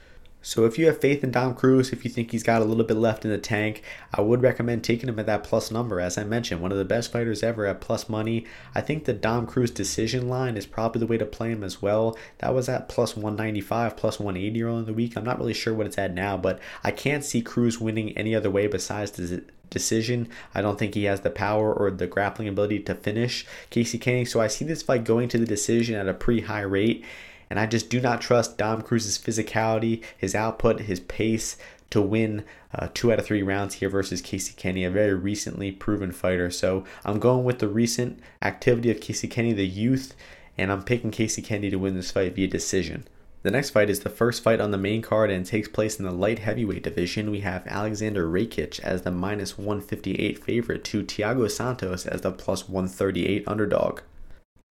[0.46, 2.84] So if you have faith in Dom Cruz, if you think he's got a little
[2.84, 3.82] bit left in the tank,
[4.14, 6.00] I would recommend taking him at that plus number.
[6.00, 8.46] As I mentioned, one of the best fighters ever at plus money.
[8.76, 11.82] I think the Dom Cruz decision line is probably the way to play him as
[11.82, 12.16] well.
[12.38, 15.18] That was at plus 195, plus 180 earlier in the week.
[15.18, 18.36] I'm not really sure what it's at now, but I can't see Cruz winning any
[18.36, 20.30] other way besides the decision.
[20.54, 24.26] I don't think he has the power or the grappling ability to finish Casey Kenny.
[24.26, 27.04] So I see this fight going to the decision at a pretty high rate.
[27.50, 31.58] And I just do not trust Dom Cruz's physicality, his output, his pace
[31.92, 35.72] to win uh, two out of three rounds here versus Casey Kenny, a very recently
[35.72, 36.50] proven fighter.
[36.52, 40.16] So I'm going with the recent activity of Casey Kenny, the youth,
[40.58, 43.08] and I'm picking Casey Kenny to win this fight via decision.
[43.44, 46.06] The next fight is the first fight on the main card and takes place in
[46.06, 47.30] the light heavyweight division.
[47.30, 52.68] We have Alexander Rakic as the minus 158 favorite to Thiago Santos as the plus
[52.68, 54.02] 138 underdog.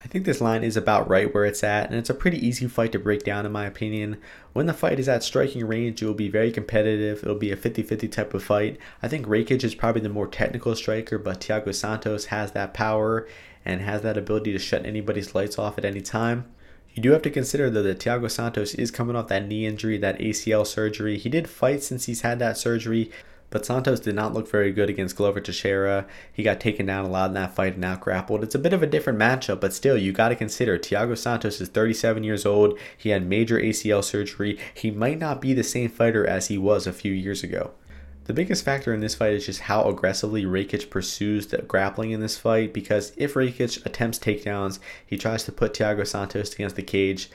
[0.05, 2.69] I think this line is about right where it's at, and it's a pretty easy
[2.69, 4.21] fight to break down, in my opinion.
[4.53, 7.23] When the fight is at striking range, it will be very competitive.
[7.23, 8.79] It'll be a 50 50 type of fight.
[9.03, 13.27] I think Rakic is probably the more technical striker, but Thiago Santos has that power
[13.65, 16.45] and has that ability to shut anybody's lights off at any time.
[16.93, 19.97] You do have to consider though that Thiago Santos is coming off that knee injury,
[19.99, 21.19] that ACL surgery.
[21.19, 23.11] He did fight since he's had that surgery,
[23.55, 26.07] but Santos did not look very good against Glover Teixeira.
[26.33, 28.43] He got taken down a lot in that fight and out grappled.
[28.43, 31.61] It's a bit of a different matchup, but still, you got to consider Thiago Santos
[31.61, 32.77] is 37 years old.
[32.99, 34.59] He had major ACL surgery.
[34.75, 37.71] He might not be the same fighter as he was a few years ago.
[38.25, 42.21] The biggest factor in this fight is just how aggressively Rakic pursues the grappling in
[42.21, 46.83] this fight because if Rakic attempts takedowns, he tries to put Thiago Santos against the
[46.83, 47.31] cage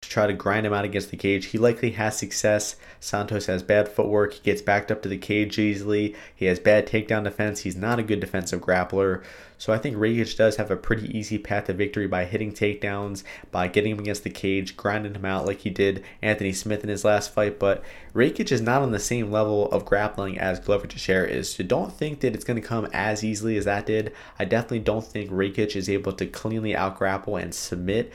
[0.00, 1.46] to try to grind him out against the cage.
[1.46, 2.76] He likely has success.
[3.00, 4.32] Santos has bad footwork.
[4.32, 6.16] He gets backed up to the cage easily.
[6.34, 7.60] He has bad takedown defense.
[7.60, 9.22] He's not a good defensive grappler.
[9.58, 13.24] So I think Rakic does have a pretty easy path to victory by hitting takedowns,
[13.50, 16.88] by getting him against the cage, grinding him out like he did Anthony Smith in
[16.88, 17.58] his last fight.
[17.58, 17.84] But
[18.14, 21.52] Rakic is not on the same level of grappling as Glover Teixeira is.
[21.52, 24.14] So don't think that it's going to come as easily as that did.
[24.38, 28.10] I definitely don't think Rakic is able to cleanly outgrapple and submit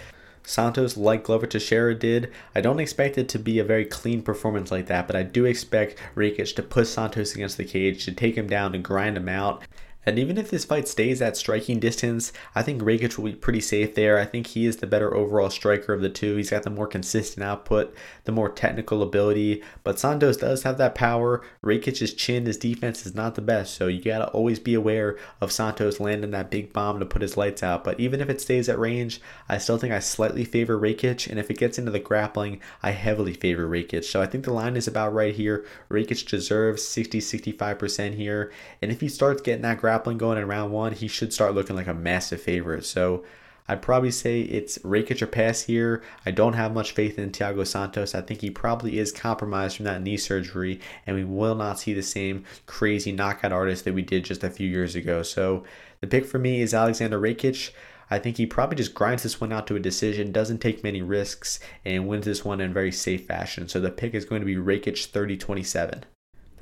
[0.45, 4.71] Santos, like Glover Teixeira did, I don't expect it to be a very clean performance
[4.71, 8.37] like that, but I do expect Rakic to put Santos against the cage, to take
[8.37, 9.63] him down, to grind him out,
[10.05, 13.61] and even if this fight stays at striking distance, I think Rakic will be pretty
[13.61, 14.19] safe there.
[14.19, 16.35] I think he is the better overall striker of the two.
[16.35, 17.93] He's got the more consistent output,
[18.25, 19.63] the more technical ability.
[19.83, 21.41] But Santos does have that power.
[21.63, 23.75] Rakic's chin, his defense is not the best.
[23.75, 27.21] So you got to always be aware of Santos landing that big bomb to put
[27.21, 27.83] his lights out.
[27.83, 31.27] But even if it stays at range, I still think I slightly favor Rakic.
[31.29, 34.03] And if it gets into the grappling, I heavily favor Rakic.
[34.03, 35.65] So I think the line is about right here.
[35.89, 38.51] Rakic deserves 60 65% here.
[38.81, 41.55] And if he starts getting that grappling, grappling going in round one, he should start
[41.55, 42.83] looking like a massive favorite.
[42.83, 43.23] So
[43.65, 46.03] I'd probably say it's Rakic or pass here.
[46.25, 48.13] I don't have much faith in Thiago Santos.
[48.13, 51.93] I think he probably is compromised from that knee surgery, and we will not see
[51.93, 55.23] the same crazy knockout artist that we did just a few years ago.
[55.23, 55.63] So
[56.01, 57.71] the pick for me is Alexander Rakic.
[58.11, 61.01] I think he probably just grinds this one out to a decision, doesn't take many
[61.01, 63.69] risks, and wins this one in a very safe fashion.
[63.69, 66.03] So the pick is going to be Rakic 30 27.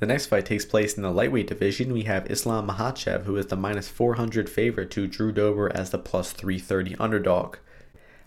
[0.00, 1.92] The next fight takes place in the lightweight division.
[1.92, 5.98] We have Islam Makhachev, who is the minus 400 favorite to Drew Dober as the
[5.98, 7.56] plus 330 underdog.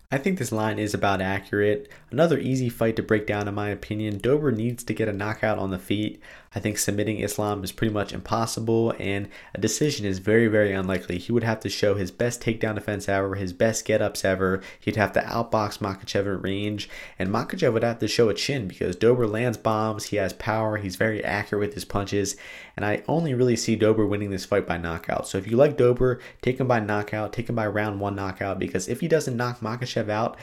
[0.10, 1.92] I think this line is about accurate.
[2.12, 4.20] Another easy fight to break down, in my opinion.
[4.20, 6.22] Dober needs to get a knockout on the feet.
[6.58, 11.20] I think submitting Islam is pretty much impossible, and a decision is very, very unlikely.
[11.20, 14.64] He would have to show his best takedown defense ever, his best get ups ever.
[14.80, 16.90] He'd have to outbox Makhachev at range,
[17.20, 20.78] and Makhachev would have to show a chin because Dober lands bombs, he has power,
[20.78, 22.36] he's very accurate with his punches,
[22.76, 25.28] and I only really see Dober winning this fight by knockout.
[25.28, 28.58] So if you like Dober, take him by knockout, take him by round one knockout,
[28.58, 30.40] because if he doesn't knock Makhachev out,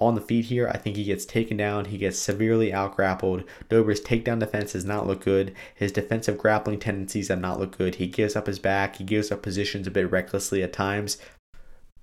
[0.00, 0.68] on the feet here.
[0.68, 1.86] I think he gets taken down.
[1.86, 3.44] He gets severely outgrappled.
[3.68, 5.54] Dober's takedown defense does not look good.
[5.74, 7.96] His defensive grappling tendencies have not looked good.
[7.96, 8.96] He gives up his back.
[8.96, 11.18] He gives up positions a bit recklessly at times.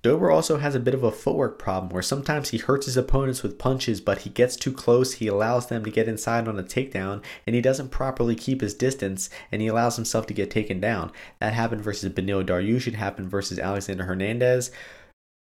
[0.04, 3.42] Dober also has a bit of a footwork problem where sometimes he hurts his opponents
[3.42, 6.62] with punches, but he gets too close, he allows them to get inside on a
[6.62, 10.78] takedown, and he doesn't properly keep his distance, and he allows himself to get taken
[10.78, 11.10] down.
[11.40, 14.70] That happened versus Beneil Dariush, it happened versus Alexander Hernandez.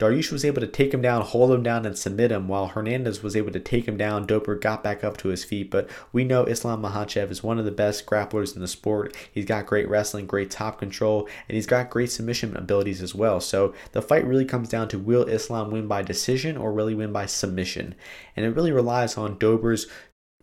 [0.01, 3.23] Dariush was able to take him down, hold him down, and submit him, while Hernandez
[3.23, 4.27] was able to take him down.
[4.27, 7.67] Dober got back up to his feet, but we know Islam Makhachev is one of
[7.67, 9.15] the best grapplers in the sport.
[9.31, 13.41] He's got great wrestling, great top control, and he's got great submission abilities as well.
[13.41, 17.13] So the fight really comes down to will Islam win by decision or really win
[17.13, 17.95] by submission?
[18.35, 19.87] And it really relies on Dober's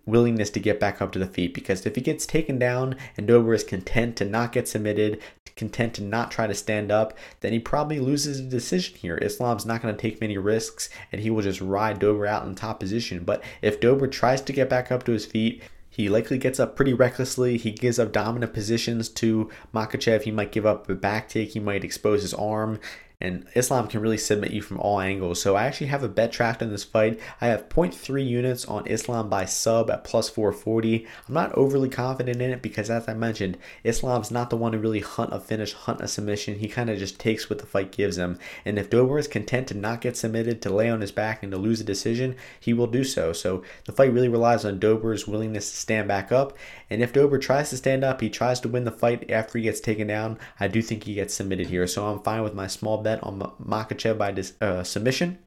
[0.08, 3.28] willingness to get back up to the feet because if he gets taken down and
[3.28, 5.22] Dober is content to not get submitted,
[5.56, 9.20] content to not try to stand up, then he probably loses a decision here.
[9.22, 12.56] Islam's not going to take many risks and he will just ride Dober out in
[12.56, 13.24] top position.
[13.24, 16.76] But if Dober tries to get back up to his feet, he likely gets up
[16.76, 17.58] pretty recklessly.
[17.58, 20.22] He gives up dominant positions to Makhachev.
[20.22, 21.50] He might give up a back take.
[21.50, 22.80] He might expose his arm
[23.20, 25.42] and Islam can really submit you from all angles.
[25.42, 27.20] So I actually have a bet tracked in this fight.
[27.42, 31.08] I have 0.3 units on Islam by sub at plus 440.
[31.28, 34.78] I'm not overly confident in it because, as I mentioned, Islam's not the one to
[34.78, 36.60] really hunt a finish, hunt a submission.
[36.60, 38.38] He kind of just takes what the fight gives him.
[38.64, 41.52] And if Dober is content to not get submitted, to lay on his back, and
[41.52, 43.34] to lose a decision, he will do so.
[43.34, 46.56] So the fight really relies on Dober's willingness to stand back up.
[46.88, 49.64] And if Dober tries to stand up, he tries to win the fight after he
[49.64, 50.38] gets taken down.
[50.60, 51.88] I do think he gets submitted here.
[51.88, 55.40] So I'm fine with my small bet on Makhachev by dis- uh, submission.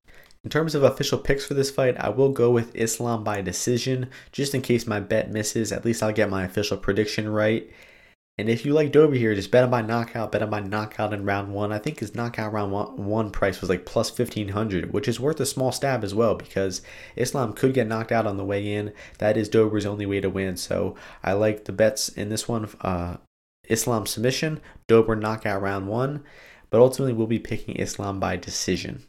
[0.43, 4.09] In terms of official picks for this fight, I will go with Islam by decision,
[4.33, 5.71] just in case my bet misses.
[5.71, 7.71] At least I'll get my official prediction right.
[8.39, 11.13] And if you like Dober here, just bet him by knockout, bet him by knockout
[11.13, 11.73] in round one.
[11.73, 15.39] I think his knockout round one, one price was like plus 1500, which is worth
[15.41, 16.81] a small stab as well because
[17.17, 18.95] Islam could get knocked out on the way in.
[19.19, 20.57] That is Dober's only way to win.
[20.57, 23.19] So I like the bets in this one uh,
[23.69, 26.25] Islam submission, Dober knockout round one
[26.71, 29.03] but ultimately we'll be picking Islam by decision.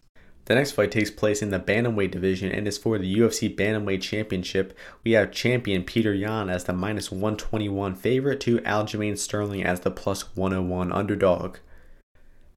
[0.46, 4.02] The next fight takes place in the Bantamweight division and is for the UFC Bantamweight
[4.02, 4.78] Championship.
[5.04, 9.92] We have champion Peter Yan as the minus 121 favorite to Aljamain Sterling as the
[9.92, 11.58] plus 101 underdog.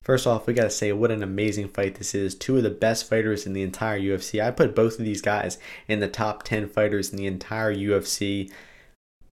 [0.01, 2.35] First off, we gotta say what an amazing fight this is.
[2.35, 4.43] Two of the best fighters in the entire UFC.
[4.43, 8.51] I put both of these guys in the top 10 fighters in the entire UFC.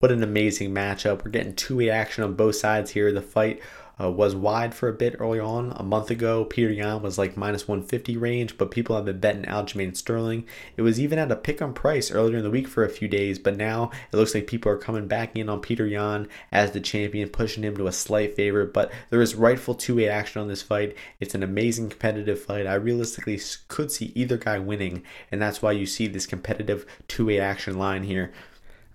[0.02, 1.26] What an amazing matchup.
[1.26, 3.12] We're getting two way action on both sides here.
[3.12, 3.62] The fight
[4.00, 5.74] uh, was wide for a bit early on.
[5.76, 9.44] A month ago, Peter Yan was like minus 150 range, but people have been betting
[9.44, 10.46] Aljamain Sterling.
[10.78, 13.10] It was even at a pick on price earlier in the week for a few
[13.10, 16.72] days, but now it looks like people are coming back in on Peter Yan as
[16.72, 18.72] the champion, pushing him to a slight favorite.
[18.72, 20.96] But there is rightful two way action on this fight.
[21.20, 22.68] It's an amazing competitive fight.
[22.68, 27.26] I realistically could see either guy winning, and that's why you see this competitive two
[27.26, 28.32] way action line here.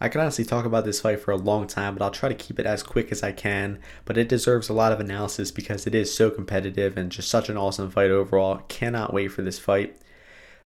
[0.05, 2.35] I can honestly talk about this fight for a long time, but I'll try to
[2.35, 3.79] keep it as quick as I can.
[4.05, 7.49] But it deserves a lot of analysis because it is so competitive and just such
[7.49, 8.59] an awesome fight overall.
[8.69, 9.97] Cannot wait for this fight.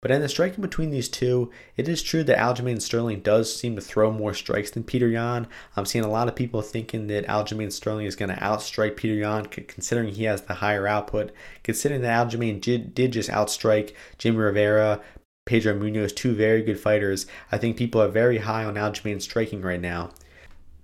[0.00, 3.74] But in the striking between these two, it is true that Aljamain Sterling does seem
[3.74, 5.46] to throw more strikes than Peter Yan.
[5.76, 9.16] I'm seeing a lot of people thinking that Aljamain Sterling is going to outstrike Peter
[9.16, 11.32] Yan, considering he has the higher output.
[11.64, 15.02] Considering that Aljamain did, did just outstrike Jimmy Rivera,
[15.48, 17.26] Pedro Munhoz, two very good fighters.
[17.50, 20.10] I think people are very high on Aljamain striking right now.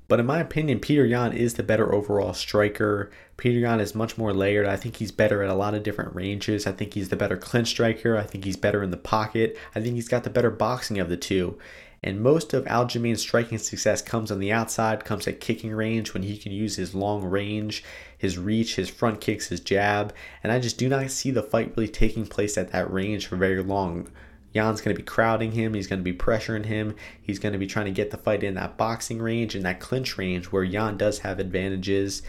[0.09, 3.11] But in my opinion, Peter Yan is the better overall striker.
[3.37, 4.67] Peter Yan is much more layered.
[4.67, 6.67] I think he's better at a lot of different ranges.
[6.67, 8.17] I think he's the better clinch striker.
[8.17, 9.59] I think he's better in the pocket.
[9.75, 11.59] I think he's got the better boxing of the two.
[12.03, 16.23] And most of Aljamain's striking success comes on the outside, comes at kicking range when
[16.23, 17.85] he can use his long range,
[18.17, 20.15] his reach, his front kicks, his jab.
[20.43, 23.37] And I just do not see the fight really taking place at that range for
[23.37, 24.09] very long.
[24.55, 25.75] Yan's going to be crowding him.
[25.75, 26.95] He's going to be pressuring him.
[27.21, 29.81] He's going to be trying to get the fight in that boxing range and that
[29.81, 32.23] clinch range where Yan does have advantages.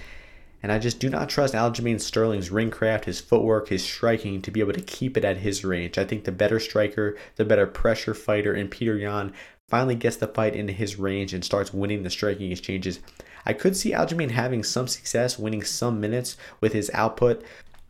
[0.64, 4.50] And I just do not trust Aljamain Sterling's ring craft, his footwork, his striking to
[4.50, 6.00] be able to keep it at his range.
[6.00, 9.32] I think the better striker, the better pressure fighter in Peter Yan
[9.68, 13.00] finally gets the fight into his range and starts winning the striking exchanges.
[13.46, 17.44] I could see Aljamain having some success, winning some minutes with his output,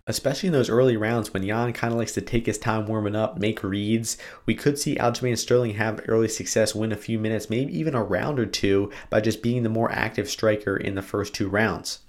[0.08, 3.16] especially in those early rounds when Yan kind of likes to take his time warming
[3.16, 4.18] up, make reads.
[4.46, 8.04] We could see Aljamain Sterling have early success, win a few minutes, maybe even a
[8.04, 12.00] round or two by just being the more active striker in the first two rounds.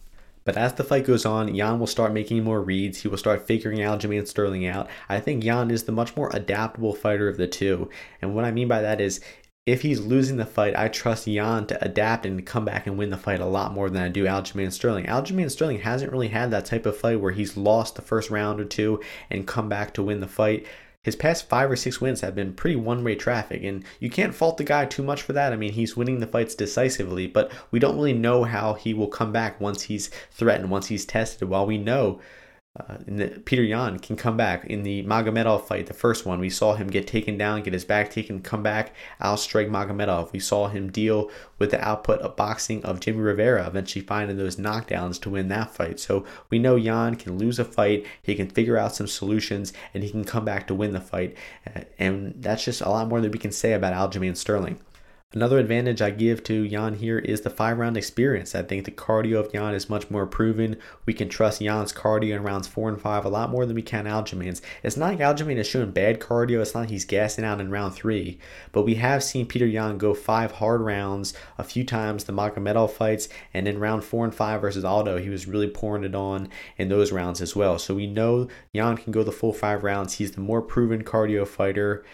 [0.44, 2.98] But as the fight goes on, Yan will start making more reads.
[2.98, 4.88] He will start figuring Aljamain Sterling out.
[5.08, 7.90] I think Yan is the much more adaptable fighter of the two.
[8.22, 9.20] And what I mean by that is
[9.66, 13.10] if he's losing the fight, I trust Yan to adapt and come back and win
[13.10, 15.06] the fight a lot more than I do Aljamain Sterling.
[15.06, 18.60] Aljamain Sterling hasn't really had that type of fight where he's lost the first round
[18.60, 20.66] or two and come back to win the fight
[21.06, 24.34] his past five or six wins have been pretty one way traffic, and you can't
[24.34, 25.52] fault the guy too much for that.
[25.52, 29.06] I mean, he's winning the fights decisively, but we don't really know how he will
[29.06, 31.48] come back once he's threatened, once he's tested.
[31.48, 32.20] While we know
[32.78, 36.40] uh, the, Peter Yan can come back in the Magomedov fight, the first one.
[36.40, 40.32] We saw him get taken down, get his back taken, come back, outstrike Magomedov.
[40.32, 44.56] We saw him deal with the output of boxing of Jimmy Rivera, eventually finding those
[44.56, 45.98] knockdowns to win that fight.
[45.98, 50.02] So we know Yan can lose a fight, he can figure out some solutions, and
[50.02, 51.36] he can come back to win the fight.
[51.98, 54.78] And that's just a lot more than we can say about Aljamain Sterling.
[55.34, 58.54] Another advantage I give to Yan here is the five round experience.
[58.54, 60.76] I think the cardio of Yan is much more proven.
[61.04, 63.82] We can trust Yan's cardio in rounds four and five a lot more than we
[63.82, 64.62] can Aljamain's.
[64.84, 67.72] It's not like Aljamain is showing bad cardio, it's not like he's gassing out in
[67.72, 68.38] round three,
[68.70, 72.92] but we have seen Peter Yan go five hard rounds a few times, the Magomedov
[72.92, 76.48] fights, and in round four and five versus Aldo, he was really pouring it on
[76.78, 77.80] in those rounds as well.
[77.80, 80.14] So we know Yan can go the full five rounds.
[80.14, 82.04] He's the more proven cardio fighter,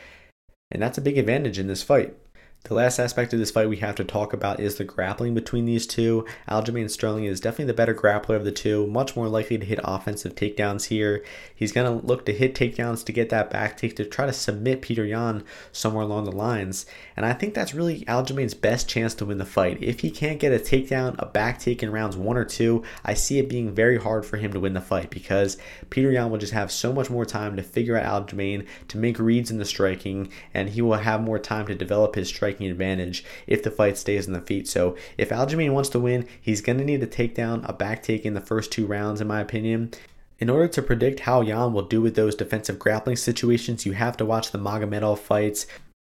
[0.71, 2.17] and that's a big advantage in this fight.
[2.65, 5.65] The last aspect of this fight we have to talk about is the grappling between
[5.65, 6.25] these two.
[6.49, 9.81] Aljamain Sterling is definitely the better grappler of the two, much more likely to hit
[9.83, 11.25] offensive takedowns here.
[11.53, 14.33] He's going to look to hit takedowns to get that back take to try to
[14.33, 15.43] submit Peter Yan
[15.73, 16.87] somewhere along the lines.
[17.17, 19.83] And I think that's really Aljamain's best chance to win the fight.
[19.83, 23.15] If he can't get a takedown, a back take in rounds one or two, I
[23.15, 25.59] see it being very hard for him to win the fight because
[25.91, 29.19] Peter Yan will just have so much more time to figure out Aljamain, to make
[29.19, 32.71] reads in the striking, and he will have more time to develop his striking striking
[32.71, 34.69] advantage if the fight stays in the feet.
[34.69, 38.03] So if Aljamain wants to win, he's going to need to take down a back
[38.03, 39.93] take in the first two rounds, in my opinion.
[40.39, 44.17] In order to predict how Yan will do with those defensive grappling situations, you have
[44.17, 45.67] to watch the Magomedov fights.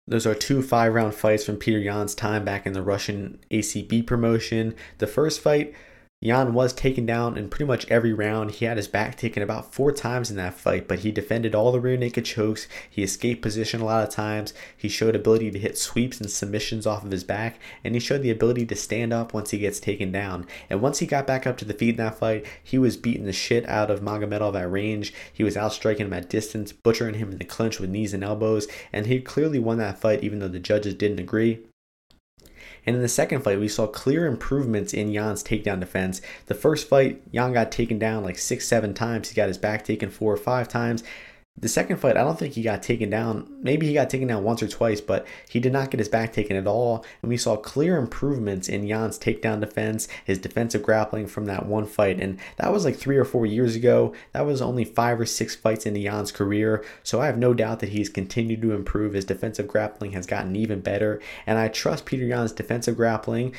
[0.07, 4.05] Those are two five round fights from Peter Yan's time back in the Russian ACB
[4.05, 4.75] promotion.
[4.97, 5.73] The first fight,
[6.23, 8.51] Yan was taken down in pretty much every round.
[8.51, 11.73] He had his back taken about four times in that fight, but he defended all
[11.73, 12.65] the rear naked chokes.
[12.89, 14.53] He escaped position a lot of times.
[14.77, 18.21] He showed ability to hit sweeps and submissions off of his back, and he showed
[18.21, 20.47] the ability to stand up once he gets taken down.
[20.69, 23.25] And once he got back up to the feet in that fight, he was beating
[23.25, 25.13] the shit out of Magomedov at range.
[25.33, 28.65] He was outstriking him at distance, butchering him in the clinch with knees and elbows,
[28.93, 31.59] and he clearly won that fight even though the judges didn't agree.
[32.85, 36.21] And in the second fight, we saw clear improvements in Yan's takedown defense.
[36.47, 39.29] The first fight, Yan got taken down like six, seven times.
[39.29, 41.03] He got his back taken four or five times.
[41.55, 43.47] The second fight, I don't think he got taken down.
[43.61, 46.33] Maybe he got taken down once or twice, but he did not get his back
[46.33, 47.05] taken at all.
[47.21, 51.85] And we saw clear improvements in Yan's takedown defense, his defensive grappling from that one
[51.85, 52.19] fight.
[52.19, 54.15] And that was like three or four years ago.
[54.31, 56.83] That was only five or six fights into Yan's career.
[57.03, 59.13] So I have no doubt that he's continued to improve.
[59.13, 61.21] His defensive grappling has gotten even better.
[61.45, 63.53] And I trust Peter Yan's defensive grappling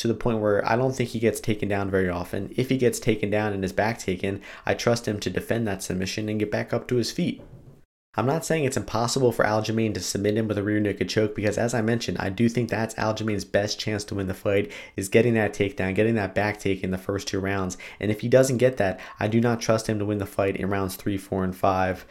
[0.00, 2.52] to the point where I don't think he gets taken down very often.
[2.56, 5.82] If he gets taken down and his back taken, I trust him to defend that
[5.82, 7.42] submission and get back up to his feet.
[8.16, 11.36] I'm not saying it's impossible for Aljamain to submit him with a rear naked choke
[11.36, 14.72] because, as I mentioned, I do think that's Aljamain's best chance to win the fight
[14.96, 17.76] is getting that takedown, getting that back take in the first two rounds.
[18.00, 20.56] And if he doesn't get that, I do not trust him to win the fight
[20.56, 22.04] in rounds three, four, and five.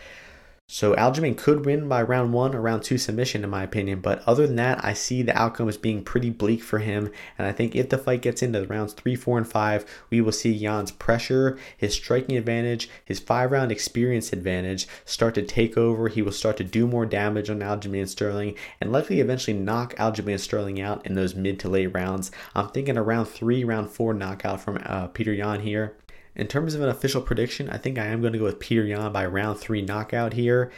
[0.71, 4.01] So Aljamain could win by round one or round two submission, in my opinion.
[4.01, 7.09] But other than that, I see the outcome as being pretty bleak for him.
[7.39, 10.31] And I think if the fight gets into rounds three, four, and five, we will
[10.31, 16.07] see Yan's pressure, his striking advantage, his five round experience advantage start to take over.
[16.07, 20.39] He will start to do more damage on Aljamain Sterling and likely eventually knock Aljamain
[20.39, 22.29] Sterling out in those mid to late rounds.
[22.53, 25.95] I'm thinking a round three, round four knockout from uh, Peter Yan here.
[26.39, 28.85] In terms of an official prediction, I think I am going to go with Peter
[28.85, 30.71] Yan by round three knockout here.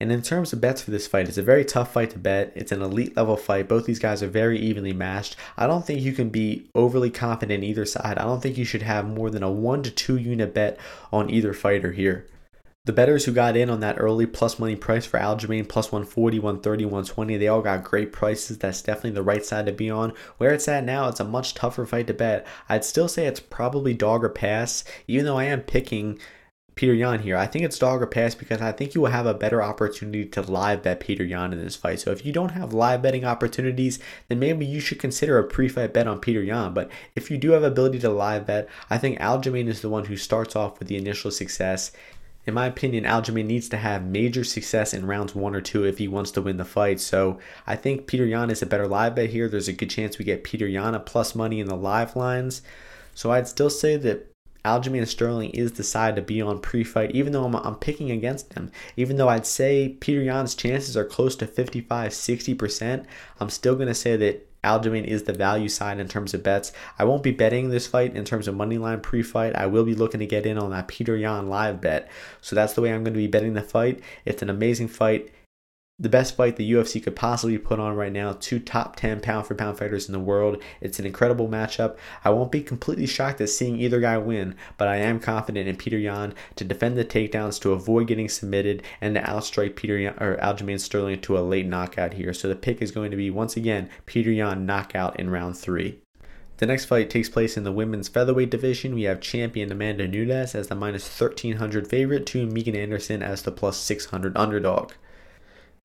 [0.00, 2.52] And in terms of bets for this fight, it's a very tough fight to bet.
[2.54, 3.68] It's an elite level fight.
[3.68, 5.36] Both these guys are very evenly matched.
[5.58, 8.16] I don't think you can be overly confident either side.
[8.16, 10.78] I don't think you should have more than a one to two unit bet
[11.12, 12.26] on either fighter here.
[12.84, 16.38] The betters who got in on that early plus money price for Aljamain plus 140,
[16.38, 18.58] 130, 120, they all got great prices.
[18.58, 20.12] That's definitely the right side to be on.
[20.36, 22.46] Where it's at now, it's a much tougher fight to bet.
[22.68, 26.18] I'd still say it's probably dog or pass, even though I am picking
[26.74, 27.36] Peter Yan here.
[27.36, 30.24] I think it's dog or pass because I think you will have a better opportunity
[30.26, 32.00] to live bet Peter Yan in this fight.
[32.00, 35.94] So if you don't have live betting opportunities, then maybe you should consider a pre-fight
[35.94, 36.74] bet on Peter Yan.
[36.74, 40.06] But if you do have ability to live bet, I think Aljamain is the one
[40.06, 41.92] who starts off with the initial success.
[42.46, 45.98] In my opinion, Aljamain needs to have major success in rounds one or two if
[45.98, 47.00] he wants to win the fight.
[47.00, 49.48] So I think Peter Yan is a better live bet here.
[49.48, 52.62] There's a good chance we get Peter Yan plus money in the live lines.
[53.14, 54.30] So I'd still say that
[54.64, 58.54] Aljamain Sterling is the side to be on pre-fight, even though I'm, I'm picking against
[58.54, 58.70] him.
[58.96, 63.04] Even though I'd say Peter Yan's chances are close to 55, 60%,
[63.40, 66.72] I'm still going to say that Aljamain is the value side in terms of bets.
[66.98, 69.54] I won't be betting this fight in terms of money line pre-fight.
[69.54, 72.10] I will be looking to get in on that Peter Yan live bet.
[72.40, 74.00] So that's the way I'm going to be betting the fight.
[74.24, 75.30] It's an amazing fight
[75.96, 78.32] the best fight the UFC could possibly put on right now.
[78.32, 80.60] Two top 10 pound for pound fighters in the world.
[80.80, 81.96] It's an incredible matchup.
[82.24, 85.76] I won't be completely shocked at seeing either guy win, but I am confident in
[85.76, 90.14] Peter Yan to defend the takedowns, to avoid getting submitted, and to outstrike Peter Yan,
[90.18, 92.34] or Aljamain Sterling to a late knockout here.
[92.34, 96.00] So the pick is going to be once again Peter Yan knockout in round three.
[96.56, 98.94] The next fight takes place in the women's featherweight division.
[98.94, 103.52] We have champion Amanda Nunes as the minus 1300 favorite to Megan Anderson as the
[103.52, 104.92] plus 600 underdog.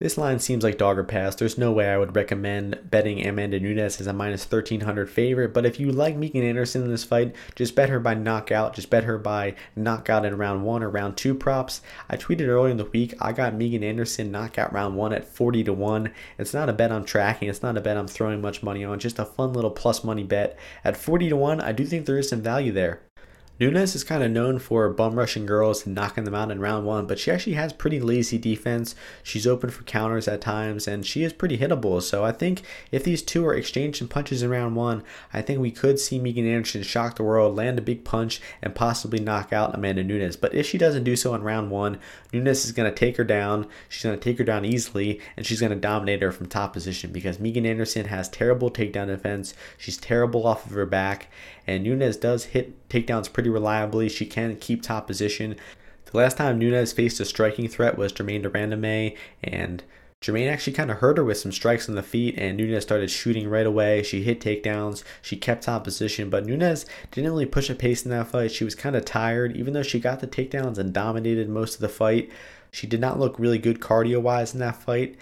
[0.02, 1.36] This line seems like dog or pass.
[1.36, 5.66] There's no way I would recommend betting Amanda Nunes as a minus 1300 favorite, but
[5.66, 8.74] if you like Megan Anderson in this fight, just bet her by knockout.
[8.74, 11.82] Just bet her by knockout in round one or round two props.
[12.10, 15.66] I tweeted earlier in the week, I got Megan Anderson knockout round one at 40
[15.66, 16.14] to 1.
[16.38, 19.00] It's not a bet I'm tracking, it's not a bet I'm throwing much money on,
[19.00, 20.58] just a fun little plus money bet.
[20.86, 23.02] At 40 to 1, I do think there is some value there.
[23.60, 26.86] Nunes is kind of known for bum rushing girls and knocking them out in round
[26.86, 28.95] one, but she actually has pretty lazy defense.
[29.22, 32.01] She's open for counters at times, and she is pretty hittable.
[32.01, 35.03] So I think if these two are exchanging punches in round one,
[35.34, 38.74] I think we could see Megan Anderson shock the world, land a big punch, and
[38.74, 40.38] possibly knock out Amanda Nunes.
[40.38, 41.99] But if she doesn't do so in round one,
[42.32, 43.68] Nunes is going to take her down.
[43.89, 46.72] She's going to take her down easily, and she's going to dominate her from top
[46.72, 49.53] position because Megan Anderson has terrible takedown defense.
[49.78, 51.28] She's terrible off of her back,
[51.68, 54.10] and Nunes does hit takedowns pretty reliably.
[54.10, 55.55] She can keep top position.
[56.05, 59.84] The last time Nunes faced a striking threat was Germaine de Randamie, and
[60.22, 63.10] Germaine actually kind of hurt her with some strikes on the feet, and Nunes started
[63.10, 64.03] shooting right away.
[64.03, 68.12] She hit takedowns, she kept top position, but Nunes didn't really push a pace in
[68.12, 68.51] that fight.
[68.51, 71.82] She was kind of tired, even though she got the takedowns and dominated most of
[71.82, 72.30] the fight.
[72.72, 75.16] She did not look really good cardio wise in that fight.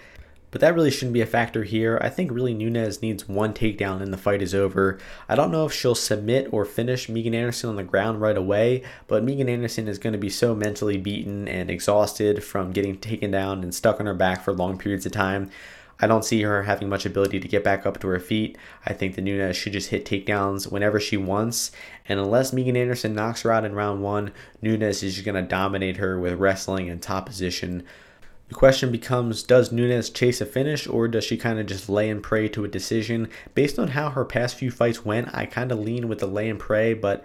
[0.50, 1.98] But that really shouldn't be a factor here.
[2.00, 4.98] I think really Nunes needs one takedown and the fight is over.
[5.28, 8.82] I don't know if she'll submit or finish Megan Anderson on the ground right away,
[9.06, 13.30] but Megan Anderson is going to be so mentally beaten and exhausted from getting taken
[13.30, 15.50] down and stuck on her back for long periods of time.
[16.00, 18.56] I don't see her having much ability to get back up to her feet.
[18.86, 21.72] I think the Nunes should just hit takedowns whenever she wants.
[22.08, 24.32] And unless Megan Anderson knocks her out in round one,
[24.62, 27.84] Nunes is just going to dominate her with wrestling and top position.
[28.48, 32.08] The question becomes Does Nunes chase a finish or does she kind of just lay
[32.08, 33.28] and pray to a decision?
[33.54, 36.48] Based on how her past few fights went, I kind of lean with the lay
[36.48, 37.24] and pray, but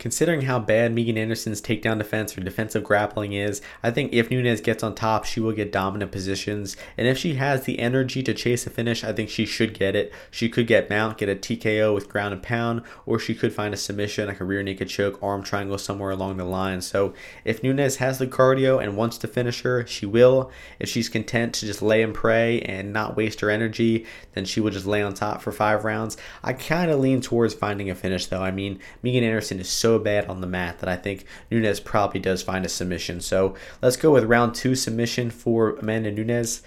[0.00, 4.62] Considering how bad Megan Anderson's takedown defense or defensive grappling is, I think if Nunes
[4.62, 6.74] gets on top, she will get dominant positions.
[6.96, 9.94] And if she has the energy to chase a finish, I think she should get
[9.94, 10.10] it.
[10.30, 13.74] She could get mount, get a TKO with ground and pound, or she could find
[13.74, 16.80] a submission like a rear naked choke, arm triangle somewhere along the line.
[16.80, 17.12] So
[17.44, 20.50] if Nunes has the cardio and wants to finish her, she will.
[20.78, 24.60] If she's content to just lay and pray and not waste her energy, then she
[24.60, 26.16] will just lay on top for five rounds.
[26.42, 28.42] I kind of lean towards finding a finish though.
[28.42, 31.80] I mean, Megan Anderson is so so bad on the mat that I think Nunes
[31.80, 33.20] probably does find a submission.
[33.20, 36.62] So let's go with round two submission for Amanda Nunes.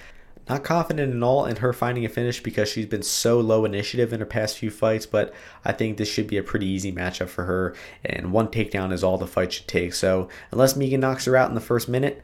[0.50, 4.12] Not confident at all in her finding a finish because she's been so low initiative
[4.12, 7.30] in her past few fights, but I think this should be a pretty easy matchup
[7.30, 9.94] for her, and one takedown is all the fight should take.
[9.94, 12.22] So, unless Megan knocks her out in the first minute,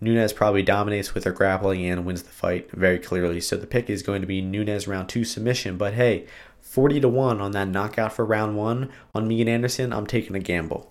[0.00, 3.38] Nunes probably dominates with her grappling and wins the fight very clearly.
[3.38, 6.26] So, the pick is going to be Nunes round two submission, but hey,
[6.72, 10.40] 40 to 1 on that knockout for round 1 on Megan Anderson, I'm taking a
[10.40, 10.90] gamble.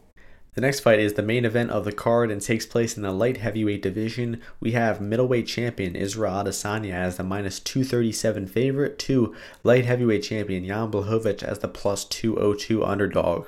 [0.54, 3.12] The next fight is the main event of the card and takes place in the
[3.12, 4.42] light heavyweight division.
[4.60, 10.68] We have middleweight champion Israel Adesanya as the minus 237 favorite to light heavyweight champion
[10.68, 13.48] Jan Blachowicz as the plus 202 underdog.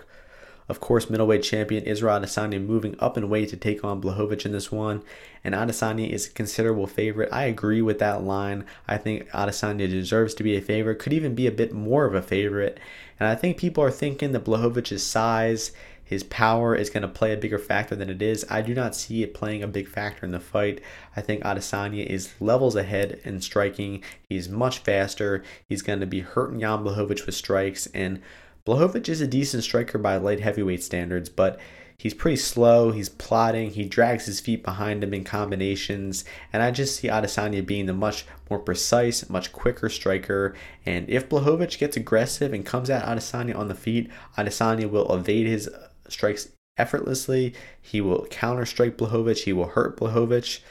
[0.69, 4.51] Of course, middleweight champion Israel Adesanya moving up in weight to take on Blachowicz in
[4.51, 5.03] this one.
[5.43, 7.29] And Adesanya is a considerable favorite.
[7.31, 8.65] I agree with that line.
[8.87, 12.15] I think Adesanya deserves to be a favorite, could even be a bit more of
[12.15, 12.79] a favorite.
[13.19, 15.71] And I think people are thinking that Blachowicz's size,
[16.03, 18.45] his power is going to play a bigger factor than it is.
[18.49, 20.81] I do not see it playing a big factor in the fight.
[21.15, 24.03] I think Adesanya is levels ahead in striking.
[24.29, 25.43] He's much faster.
[25.67, 27.87] He's going to be hurting Jan Blachowicz with strikes.
[27.87, 28.21] And
[28.65, 31.59] Blachowicz is a decent striker by light heavyweight standards, but
[31.97, 32.91] he's pretty slow.
[32.91, 33.71] He's plotting.
[33.71, 36.23] He drags his feet behind him in combinations.
[36.53, 40.55] And I just see Adesanya being the much more precise, much quicker striker.
[40.85, 45.47] And if Blachowicz gets aggressive and comes at Adesanya on the feet, Adesanya will evade
[45.47, 46.47] his uh, strikes
[46.77, 47.53] effortlessly.
[47.81, 49.43] He will counter strike Blachowicz.
[49.43, 50.61] He will hurt Blachowicz.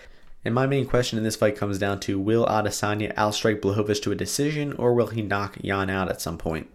[0.47, 4.13] And my main question in this fight comes down to will Adesanya outstrike Blachowicz to
[4.13, 6.71] a decision or will he knock Jan out at some point?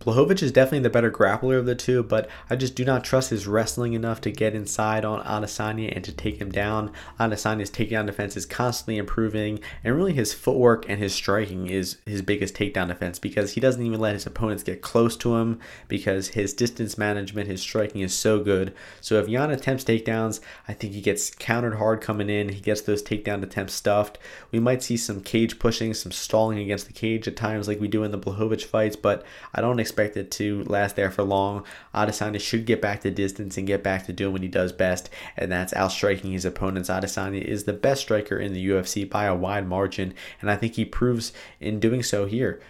[0.00, 3.28] Blachowicz is definitely the better grappler of the two, but I just do not trust
[3.28, 6.90] his wrestling enough to get inside on Adesanya and to take him down.
[7.18, 12.22] Adesanya's takedown defense is constantly improving, and really his footwork and his striking is his
[12.22, 16.28] biggest takedown defense because he doesn't even let his opponents get close to him because
[16.28, 18.72] his distance management, his striking is so good.
[19.02, 22.48] So if Jan attempts takedowns, I think he gets countered hard coming in.
[22.48, 24.16] He gets those takedown attempts stuffed.
[24.50, 27.88] We might see some cage pushing, some stalling against the cage at times like we
[27.88, 31.24] do in the Blachowicz fights, but I don't expect expect it to last there for
[31.24, 31.64] long.
[31.94, 35.10] Adesanya should get back to distance and get back to doing what he does best,
[35.36, 36.88] and that's outstriking his opponents.
[36.88, 40.74] Adesanya is the best striker in the UFC by a wide margin, and I think
[40.74, 42.60] he proves in doing so here.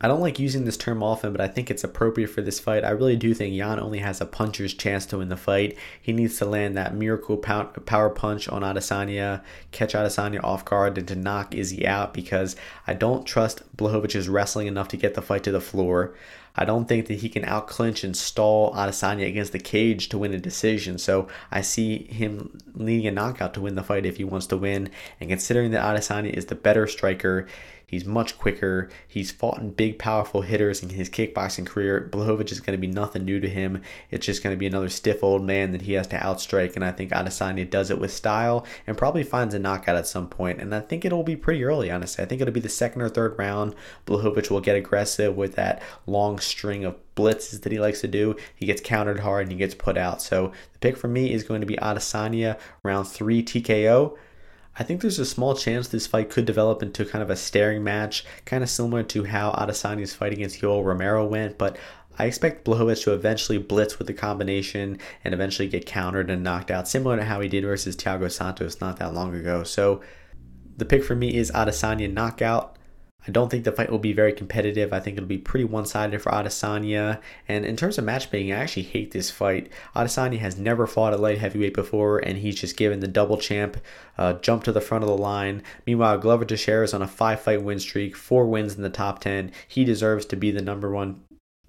[0.00, 2.84] I don't like using this term often, but I think it's appropriate for this fight.
[2.84, 5.78] I really do think Jan only has a puncher's chance to win the fight.
[6.02, 11.08] He needs to land that miracle power punch on Adesanya, catch Adesanya off guard, and
[11.08, 12.54] to knock Izzy out because
[12.86, 16.14] I don't trust Blachowicz's wrestling enough to get the fight to the floor.
[16.56, 20.32] I don't think that he can outclinch and stall Adesanya against the cage to win
[20.32, 20.98] a decision.
[20.98, 24.56] So I see him needing a knockout to win the fight if he wants to
[24.56, 24.90] win.
[25.20, 27.48] And considering that Adesanya is the better striker,
[27.94, 28.90] He's much quicker.
[29.06, 32.08] He's fought in big, powerful hitters in his kickboxing career.
[32.10, 33.82] Blachowicz is going to be nothing new to him.
[34.10, 36.74] It's just going to be another stiff old man that he has to outstrike.
[36.74, 40.28] And I think Adesanya does it with style and probably finds a knockout at some
[40.28, 40.60] point.
[40.60, 42.24] And I think it'll be pretty early, honestly.
[42.24, 43.76] I think it'll be the second or third round.
[44.06, 48.34] Blachowicz will get aggressive with that long string of blitzes that he likes to do.
[48.56, 50.20] He gets countered hard and he gets put out.
[50.20, 54.16] So the pick for me is going to be Adesanya round three TKO.
[54.76, 57.84] I think there's a small chance this fight could develop into kind of a staring
[57.84, 61.76] match, kind of similar to how Adesanya's fight against Yoel Romero went, but
[62.18, 66.70] I expect Blachowicz to eventually blitz with the combination and eventually get countered and knocked
[66.70, 69.64] out, similar to how he did versus Thiago Santos not that long ago.
[69.64, 70.00] So
[70.76, 72.73] the pick for me is Adesanya knockout.
[73.26, 74.92] I don't think the fight will be very competitive.
[74.92, 77.20] I think it'll be pretty one sided for Adesanya.
[77.48, 79.70] And in terms of matchmaking, I actually hate this fight.
[79.96, 83.78] Adesanya has never fought a light heavyweight before, and he's just given the double champ
[84.18, 85.62] uh, jump to the front of the line.
[85.86, 89.20] Meanwhile, Glover Teixeira is on a five fight win streak, four wins in the top
[89.20, 89.52] 10.
[89.66, 91.22] He deserves to be the number one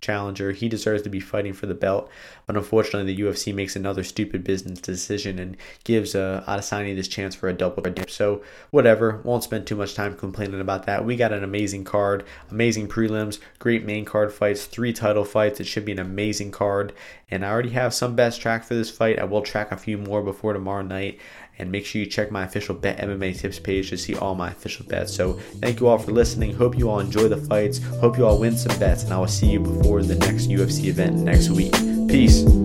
[0.05, 0.51] challenger.
[0.51, 2.09] He deserves to be fighting for the belt.
[2.45, 7.33] But unfortunately, the UFC makes another stupid business decision and gives uh, Adesanya this chance
[7.33, 8.09] for a double dip.
[8.09, 11.05] So whatever, won't spend too much time complaining about that.
[11.05, 15.59] We got an amazing card, amazing prelims, great main card fights, three title fights.
[15.59, 16.93] It should be an amazing card.
[17.29, 19.17] And I already have some best track for this fight.
[19.17, 21.19] I will track a few more before tomorrow night.
[21.57, 24.49] And make sure you check my official Bet MMA tips page to see all my
[24.49, 25.13] official bets.
[25.13, 26.53] So thank you all for listening.
[26.55, 27.81] Hope you all enjoy the fights.
[28.01, 29.03] Hope you all win some bets.
[29.03, 31.73] And I will see you before the next UFC event next week.
[32.09, 32.64] Peace.